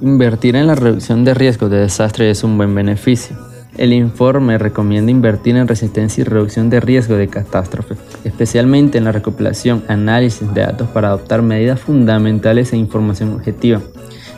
Invertir 0.00 0.54
en 0.54 0.68
la 0.68 0.74
reducción 0.74 1.24
de 1.24 1.34
riesgos 1.34 1.70
de 1.70 1.78
desastre 1.78 2.30
es 2.30 2.44
un 2.44 2.56
buen 2.56 2.74
beneficio. 2.74 3.36
El 3.78 3.92
informe 3.92 4.58
recomienda 4.58 5.12
invertir 5.12 5.56
en 5.56 5.68
resistencia 5.68 6.22
y 6.22 6.24
reducción 6.24 6.68
de 6.68 6.80
riesgo 6.80 7.14
de 7.14 7.28
catástrofes, 7.28 7.96
especialmente 8.24 8.98
en 8.98 9.04
la 9.04 9.12
recopilación, 9.12 9.84
análisis 9.86 10.52
de 10.52 10.62
datos 10.62 10.88
para 10.88 11.08
adoptar 11.08 11.42
medidas 11.42 11.80
fundamentales 11.80 12.72
e 12.72 12.76
información 12.76 13.34
objetiva. 13.34 13.80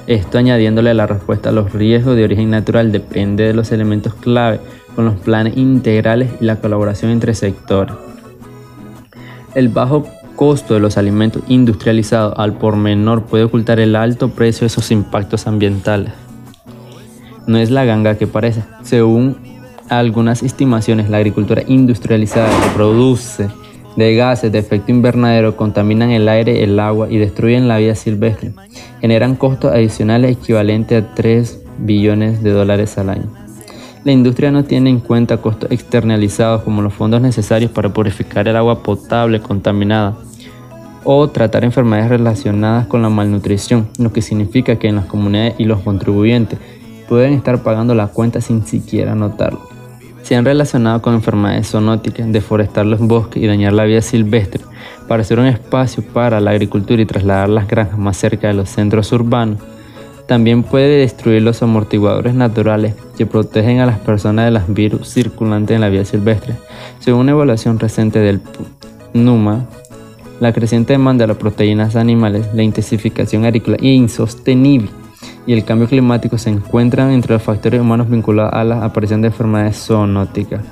Esto 0.07 0.37
añadiéndole 0.37 0.93
la 0.93 1.07
respuesta 1.07 1.49
a 1.49 1.53
los 1.53 1.73
riesgos 1.73 2.17
de 2.17 2.25
origen 2.25 2.51
natural 2.51 2.93
depende 2.93 3.45
de 3.45 3.55
los 3.55 3.73
elementos 3.73 4.13
clave 4.15 4.61
con 4.95 5.07
los 5.07 5.15
planes 5.15 5.57
integrales 5.57 6.31
y 6.39 6.45
la 6.45 6.57
colaboración 6.57 7.11
entre 7.11 7.35
sectores. 7.35 7.95
El 9.55 9.71
bajo 9.71 10.07
costo 10.37 10.75
de 10.75 10.81
los 10.81 10.99
alimentos 10.99 11.43
industrializados 11.49 12.35
al 12.37 12.59
por 12.59 12.77
menor 12.77 13.23
puede 13.25 13.45
ocultar 13.45 13.81
el 13.81 13.97
alto 13.97 14.29
precio 14.29 14.67
de 14.67 14.69
sus 14.69 14.91
impactos 14.91 15.47
ambientales 15.47 16.13
no 17.47 17.59
es 17.59 17.71
la 17.71 17.85
ganga 17.85 18.17
que 18.17 18.27
parece. 18.27 18.63
Según 18.83 19.37
algunas 19.89 20.43
estimaciones, 20.43 21.11
la 21.11 21.19
agricultura 21.19 21.63
industrializada 21.67 22.49
que 22.49 22.71
produce 22.75 23.49
gases 23.97 24.51
de 24.51 24.59
efecto 24.59 24.91
invernadero 24.91 25.57
contaminan 25.57 26.11
el 26.11 26.29
aire, 26.29 26.63
el 26.63 26.79
agua 26.81 27.09
y 27.11 27.19
destruyen 27.19 27.69
la 27.69 27.79
vida 27.79 27.95
silvestre. 27.95 28.53
Generan 29.01 29.37
costos 29.37 29.73
adicionales 29.73 30.33
equivalentes 30.33 31.03
a 31.03 31.15
3 31.15 31.63
billones 31.79 32.43
de 32.43 32.51
dólares 32.51 32.97
al 32.99 33.11
año. 33.11 33.27
La 34.05 34.13
industria 34.13 34.51
no 34.51 34.65
tiene 34.65 34.89
en 34.89 35.01
cuenta 35.01 35.37
costos 35.37 35.71
externalizados 35.71 36.63
como 36.63 36.81
los 36.81 36.95
fondos 36.95 37.21
necesarios 37.21 37.71
para 37.71 37.93
purificar 37.93 38.49
el 38.49 38.57
agua 38.57 38.83
potable 38.83 39.41
contaminada 39.41 40.17
o 41.05 41.29
tratar 41.29 41.65
enfermedades 41.65 42.09
relacionadas 42.09 42.87
con 42.87 43.03
la 43.03 43.11
malnutrición, 43.11 43.89
lo 43.99 44.13
que 44.13 44.23
significa 44.23 44.77
que 44.77 44.89
en 44.89 44.97
las 44.97 45.07
comunidades 45.07 45.55
y 45.59 45.65
los 45.65 45.81
contribuyentes 45.81 46.59
pueden 47.11 47.33
estar 47.33 47.61
pagando 47.65 47.93
la 47.93 48.07
cuenta 48.07 48.41
sin 48.41 48.65
siquiera 48.65 49.17
notarlo. 49.17 49.69
Se 50.23 50.37
han 50.37 50.45
relacionado 50.45 51.03
con 51.03 51.15
enfermedades 51.15 51.69
zoonóticas, 51.69 52.31
deforestar 52.31 52.87
los 52.87 53.01
bosques 53.01 53.43
y 53.43 53.49
dañar 53.49 53.73
la 53.73 53.83
vida 53.83 54.01
silvestre 54.01 54.63
para 55.09 55.23
hacer 55.23 55.41
un 55.41 55.47
espacio 55.47 56.05
para 56.05 56.41
la 56.41 56.53
agricultura 56.53 57.03
y 57.03 57.07
trasladar 57.07 57.49
las 57.49 57.67
granjas 57.67 57.99
más 57.99 58.17
cerca 58.17 58.47
de 58.47 58.55
los 58.55 58.69
centros 58.69 59.11
urbanos. 59.11 59.59
También 60.29 60.63
puede 60.63 61.01
destruir 61.01 61.43
los 61.43 61.61
amortiguadores 61.65 62.35
naturales 62.35 62.95
que 63.19 63.27
protegen 63.27 63.81
a 63.81 63.87
las 63.87 63.99
personas 63.99 64.45
de 64.45 64.53
los 64.53 64.73
virus 64.73 65.09
circulantes 65.09 65.75
en 65.75 65.81
la 65.81 65.89
vida 65.89 66.05
silvestre. 66.05 66.55
Según 67.01 67.23
una 67.23 67.33
evaluación 67.33 67.81
reciente 67.81 68.21
del 68.21 68.41
NUMA, 69.15 69.67
la 70.39 70.53
creciente 70.53 70.93
demanda 70.93 71.25
de 71.25 71.29
las 71.29 71.39
proteínas 71.39 71.97
animales, 71.97 72.47
la 72.55 72.63
intensificación 72.63 73.45
agrícola 73.45 73.79
e 73.81 73.89
insostenible 73.89 75.00
y 75.47 75.53
el 75.53 75.65
cambio 75.65 75.89
climático 75.89 76.39
se 76.39 76.51
encuentran 76.51 77.11
entre 77.11 77.35
los 77.35 77.43
factores 77.43 77.81
humanos 77.81 78.09
vinculados 78.09 78.53
a 78.53 78.65
la 78.65 78.85
aparición 78.85 79.23
de 79.23 79.29
enfermedades 79.29 79.85
zoonóticas. 79.87 80.63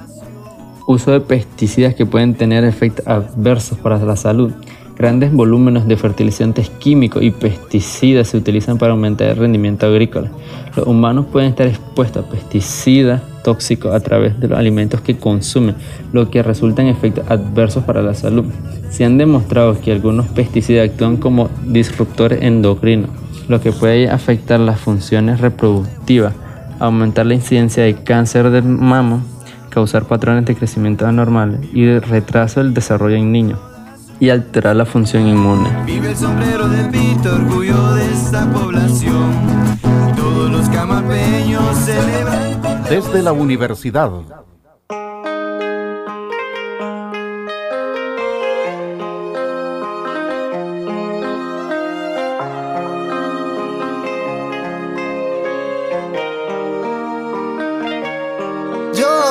Uso 0.87 1.13
de 1.13 1.21
pesticidas 1.21 1.95
que 1.95 2.07
pueden 2.07 2.35
tener 2.35 2.65
efectos 2.65 3.07
adversos 3.07 3.79
para 3.79 3.99
la 3.99 4.17
salud. 4.17 4.53
Grandes 4.97 5.33
volúmenes 5.33 5.87
de 5.87 5.97
fertilizantes 5.97 6.71
químicos 6.71 7.23
y 7.23 7.31
pesticidas 7.31 8.29
se 8.29 8.37
utilizan 8.37 8.79
para 8.79 8.93
aumentar 8.93 9.29
el 9.29 9.37
rendimiento 9.37 9.87
agrícola. 9.87 10.31
Los 10.75 10.87
humanos 10.87 11.27
pueden 11.31 11.51
estar 11.51 11.67
expuestos 11.67 12.25
a 12.25 12.29
pesticidas 12.29 13.23
tóxicos 13.45 13.95
a 13.95 14.01
través 14.01 14.39
de 14.41 14.49
los 14.49 14.59
alimentos 14.59 15.01
que 15.01 15.17
consumen, 15.17 15.75
lo 16.13 16.31
que 16.31 16.43
resulta 16.43 16.83
en 16.83 16.89
efectos 16.89 17.25
adversos 17.31 17.85
para 17.85 18.03
la 18.03 18.15
salud. 18.15 18.47
Se 18.91 19.05
han 19.05 19.19
demostrado 19.19 19.81
que 19.81 19.93
algunos 19.93 20.27
pesticidas 20.27 20.91
actúan 20.91 21.17
como 21.17 21.49
disruptores 21.65 22.43
endocrinos, 22.43 23.11
lo 23.49 23.61
que 23.61 23.73
puede 23.73 24.11
afectar 24.11 24.61
las 24.61 24.79
funciones 24.79 25.41
reproductivas, 25.41 26.35
aumentar 26.79 27.27
la 27.27 27.35
incidencia 27.35 27.83
de 27.83 27.95
cáncer 27.95 28.51
del 28.51 28.65
mamo, 28.65 29.23
causar 29.71 30.05
patrones 30.05 30.45
de 30.45 30.55
crecimiento 30.55 31.07
anormales 31.07 31.61
y 31.73 31.83
de 31.85 32.01
retraso 32.01 32.63
del 32.63 32.75
desarrollo 32.75 33.17
en 33.17 33.33
niños 33.33 33.59
y 34.21 34.31
alterar 34.31 34.77
la 34.77 34.85
función 34.85 35.27
inmune. 35.27 35.69
Vive 35.87 36.11
el 36.11 36.17
sombrero 36.17 36.69
del 36.69 36.89
Pito, 36.91 37.35
orgullo 37.35 37.95
de 37.95 38.13
esta 38.13 38.51
población. 38.51 39.31
Todos 40.17 40.51
los 40.51 40.69
camapeños 40.69 41.77
celebran. 41.79 42.85
Desde 42.89 43.23
la 43.23 43.33
universidad. 43.33 44.11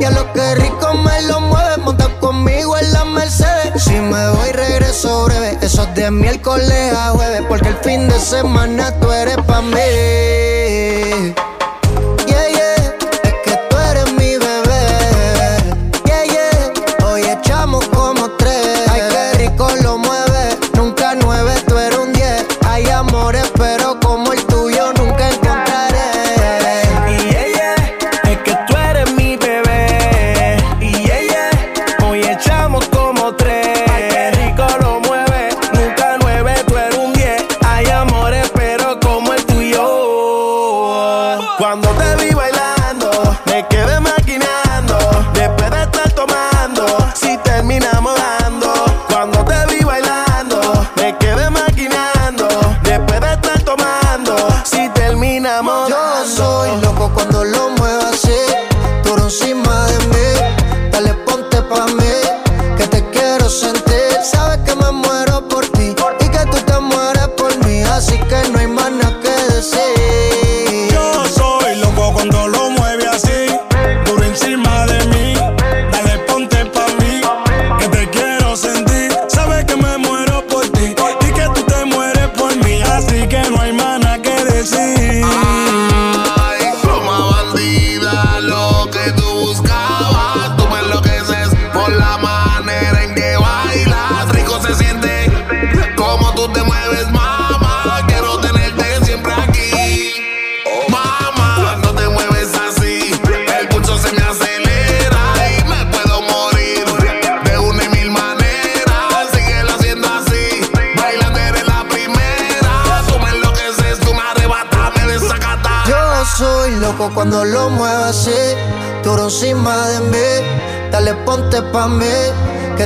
Y 0.00 0.04
a 0.04 0.10
lo 0.10 0.32
que 0.32 0.54
rico 0.54 0.94
me 0.94 1.22
lo 1.22 1.40
mueve, 1.40 1.76
monta 1.78 2.08
conmigo 2.20 2.76
en 2.78 2.92
la 2.92 3.04
Mercedes. 3.04 3.82
Si 3.82 3.90
me 3.90 4.30
voy, 4.30 4.52
regreso 4.52 5.24
breve. 5.24 5.58
Eso 5.60 5.82
es 5.82 5.94
de 5.96 6.10
miércoles 6.10 6.94
a 6.94 7.10
jueves, 7.10 7.42
porque 7.48 7.68
el 7.68 7.76
fin 7.78 8.08
de 8.08 8.18
semana 8.20 8.92
tú 9.00 9.10
eres 9.10 9.36
pa' 9.38 9.62
mí. 9.62 10.61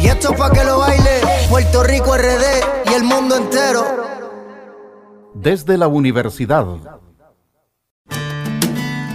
Y 0.00 0.06
esto 0.06 0.34
pa' 0.36 0.50
que 0.50 0.62
lo 0.64 0.78
baile 0.78 1.22
Puerto 1.48 1.82
Rico 1.82 2.14
RD 2.14 2.90
y 2.90 2.94
el 2.94 3.04
mundo 3.04 3.36
entero. 3.36 3.84
Desde 5.34 5.78
la 5.78 5.88
universidad. 5.88 6.66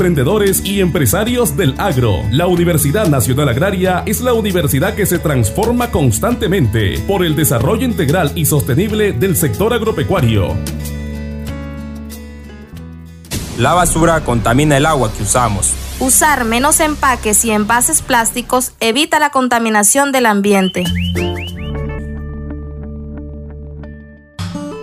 emprendedores 0.00 0.64
y 0.64 0.80
empresarios 0.80 1.58
del 1.58 1.74
agro. 1.78 2.22
La 2.30 2.46
Universidad 2.46 3.08
Nacional 3.08 3.50
Agraria 3.50 4.02
es 4.06 4.22
la 4.22 4.32
universidad 4.32 4.94
que 4.94 5.04
se 5.04 5.18
transforma 5.18 5.90
constantemente 5.90 6.98
por 7.06 7.22
el 7.22 7.36
desarrollo 7.36 7.84
integral 7.84 8.32
y 8.34 8.46
sostenible 8.46 9.12
del 9.12 9.36
sector 9.36 9.74
agropecuario. 9.74 10.56
La 13.58 13.74
basura 13.74 14.22
contamina 14.22 14.78
el 14.78 14.86
agua 14.86 15.12
que 15.14 15.22
usamos. 15.22 15.74
Usar 15.98 16.46
menos 16.46 16.80
empaques 16.80 17.44
y 17.44 17.50
envases 17.50 18.00
plásticos 18.00 18.72
evita 18.80 19.18
la 19.18 19.28
contaminación 19.28 20.12
del 20.12 20.24
ambiente. 20.24 20.84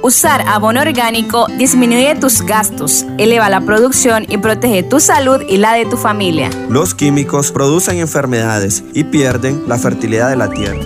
Usar 0.08 0.46
abono 0.48 0.80
orgánico 0.80 1.48
disminuye 1.58 2.16
tus 2.16 2.42
gastos, 2.42 3.06
eleva 3.18 3.50
la 3.50 3.60
producción 3.60 4.24
y 4.30 4.38
protege 4.38 4.82
tu 4.82 5.02
salud 5.02 5.42
y 5.50 5.58
la 5.58 5.74
de 5.74 5.86
tu 5.86 5.98
familia. 5.98 6.50
Los 6.70 6.96
químicos 6.96 7.52
producen 7.52 7.98
enfermedades 7.98 8.86
y 8.94 9.04
pierden 9.04 9.68
la 9.68 9.78
fertilidad 9.78 10.30
de 10.30 10.38
la 10.38 10.50
tierra. 10.50 10.80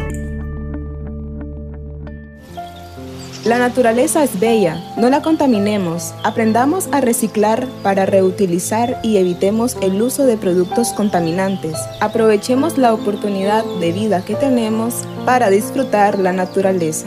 La 3.46 3.60
naturaleza 3.60 4.24
es 4.24 4.40
bella, 4.40 4.84
no 4.98 5.08
la 5.12 5.22
contaminemos, 5.22 6.16
aprendamos 6.24 6.90
a 6.92 7.00
reciclar 7.00 7.68
para 7.84 8.08
reutilizar 8.08 8.98
y 9.04 9.18
evitemos 9.18 9.78
el 9.84 10.02
uso 10.02 10.24
de 10.24 10.38
productos 10.38 10.94
contaminantes. 10.94 11.76
Aprovechemos 12.00 12.80
la 12.80 12.92
oportunidad 12.92 13.66
de 13.80 13.92
vida 13.92 14.26
que 14.26 14.34
tenemos 14.34 15.04
para 15.28 15.52
disfrutar 15.52 16.18
la 16.18 16.34
naturaleza. 16.34 17.06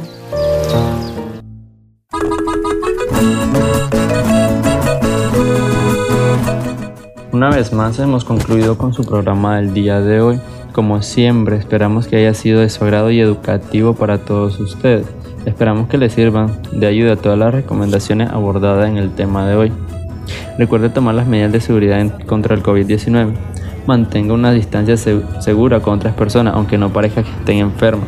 Una 7.33 7.51
vez 7.51 7.73
más 7.73 7.99
hemos 7.99 8.25
concluido 8.25 8.79
con 8.79 8.95
su 8.95 9.05
programa 9.05 9.57
del 9.57 9.75
día 9.75 10.01
de 10.01 10.21
hoy. 10.21 10.41
Como 10.73 11.03
siempre, 11.03 11.57
esperamos 11.57 12.07
que 12.07 12.17
haya 12.17 12.35
sido 12.35 12.61
de 12.61 12.71
su 12.71 12.85
agrado 12.85 13.11
y 13.11 13.21
educativo 13.21 13.95
para 13.95 14.19
todos 14.19 14.59
ustedes. 14.61 15.07
Esperamos 15.45 15.89
que 15.89 15.99
les 15.99 16.13
sirvan 16.13 16.59
de 16.73 16.87
ayuda 16.87 17.17
todas 17.17 17.39
las 17.39 17.53
recomendaciones 17.53 18.31
abordadas 18.31 18.89
en 18.89 18.97
el 18.97 19.11
tema 19.11 19.47
de 19.47 19.57
hoy. 19.57 19.73
Recuerde 20.59 20.89
tomar 20.91 21.15
las 21.17 21.27
medidas 21.27 21.53
de 21.53 21.61
seguridad 21.61 22.09
contra 22.27 22.55
el 22.55 22.63
COVID-19. 22.63 23.33
Mantenga 23.87 24.33
una 24.33 24.53
distancia 24.53 24.97
se- 24.97 25.21
segura 25.41 25.81
con 25.81 25.95
otras 25.95 26.15
personas, 26.15 26.55
aunque 26.55 26.79
no 26.79 26.93
parezca 26.93 27.23
que 27.23 27.31
estén 27.31 27.59
enfermas. 27.59 28.07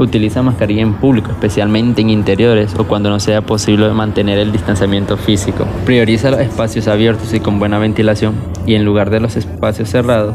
Utiliza 0.00 0.42
mascarilla 0.42 0.80
en 0.80 0.94
público, 0.94 1.30
especialmente 1.30 2.00
en 2.00 2.08
interiores 2.08 2.74
o 2.78 2.84
cuando 2.84 3.10
no 3.10 3.20
sea 3.20 3.42
posible 3.42 3.90
mantener 3.90 4.38
el 4.38 4.50
distanciamiento 4.50 5.18
físico. 5.18 5.66
Prioriza 5.84 6.30
los 6.30 6.40
espacios 6.40 6.88
abiertos 6.88 7.34
y 7.34 7.40
con 7.40 7.58
buena 7.58 7.78
ventilación 7.78 8.34
y 8.66 8.76
en 8.76 8.86
lugar 8.86 9.10
de 9.10 9.20
los 9.20 9.36
espacios 9.36 9.90
cerrados, 9.90 10.34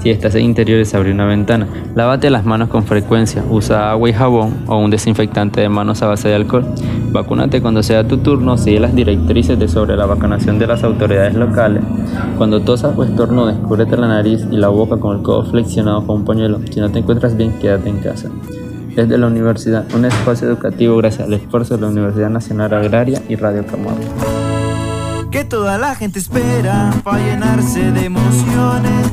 si 0.00 0.10
estás 0.10 0.34
en 0.36 0.44
interiores, 0.44 0.94
abre 0.94 1.12
una 1.12 1.26
ventana. 1.26 1.66
Lávate 1.94 2.30
las 2.30 2.44
manos 2.44 2.68
con 2.68 2.84
frecuencia. 2.84 3.42
Usa 3.50 3.90
agua 3.90 4.08
y 4.08 4.12
jabón 4.12 4.64
o 4.66 4.78
un 4.78 4.90
desinfectante 4.90 5.60
de 5.60 5.68
manos 5.68 6.02
a 6.02 6.06
base 6.06 6.28
de 6.28 6.34
alcohol. 6.36 6.64
Vacúnate 7.10 7.60
cuando 7.60 7.82
sea 7.82 8.06
tu 8.06 8.18
turno. 8.18 8.56
Sigue 8.56 8.80
las 8.80 8.94
directrices 8.94 9.58
de 9.58 9.66
sobre 9.66 9.96
la 9.96 10.06
vacunación 10.06 10.58
de 10.58 10.66
las 10.66 10.84
autoridades 10.84 11.34
locales. 11.34 11.82
Cuando 12.36 12.60
tosas 12.60 12.96
o 12.96 13.02
estornudes, 13.02 13.56
cúbrete 13.56 13.96
la 13.96 14.08
nariz 14.08 14.46
y 14.50 14.56
la 14.56 14.68
boca 14.68 14.98
con 14.98 15.16
el 15.16 15.22
codo 15.22 15.44
flexionado 15.50 16.06
con 16.06 16.16
un 16.16 16.24
pañuelo. 16.24 16.60
Si 16.70 16.80
no 16.80 16.90
te 16.90 17.00
encuentras 17.00 17.36
bien, 17.36 17.52
quédate 17.58 17.88
en 17.88 17.98
casa. 17.98 18.28
Desde 18.94 19.18
la 19.18 19.26
universidad, 19.26 19.84
un 19.94 20.04
espacio 20.04 20.48
educativo 20.48 20.96
gracias 20.96 21.26
al 21.26 21.34
esfuerzo 21.34 21.76
de 21.76 21.82
la 21.82 21.88
Universidad 21.88 22.30
Nacional 22.30 22.72
Agraria 22.74 23.22
y 23.28 23.36
Radio 23.36 23.64
Camagüey. 23.66 24.08
Que 25.30 25.44
toda 25.44 25.78
la 25.78 25.94
gente 25.94 26.18
espera 26.18 26.92
para 27.04 27.18
llenarse 27.18 27.92
de 27.92 28.06
emociones. 28.06 29.12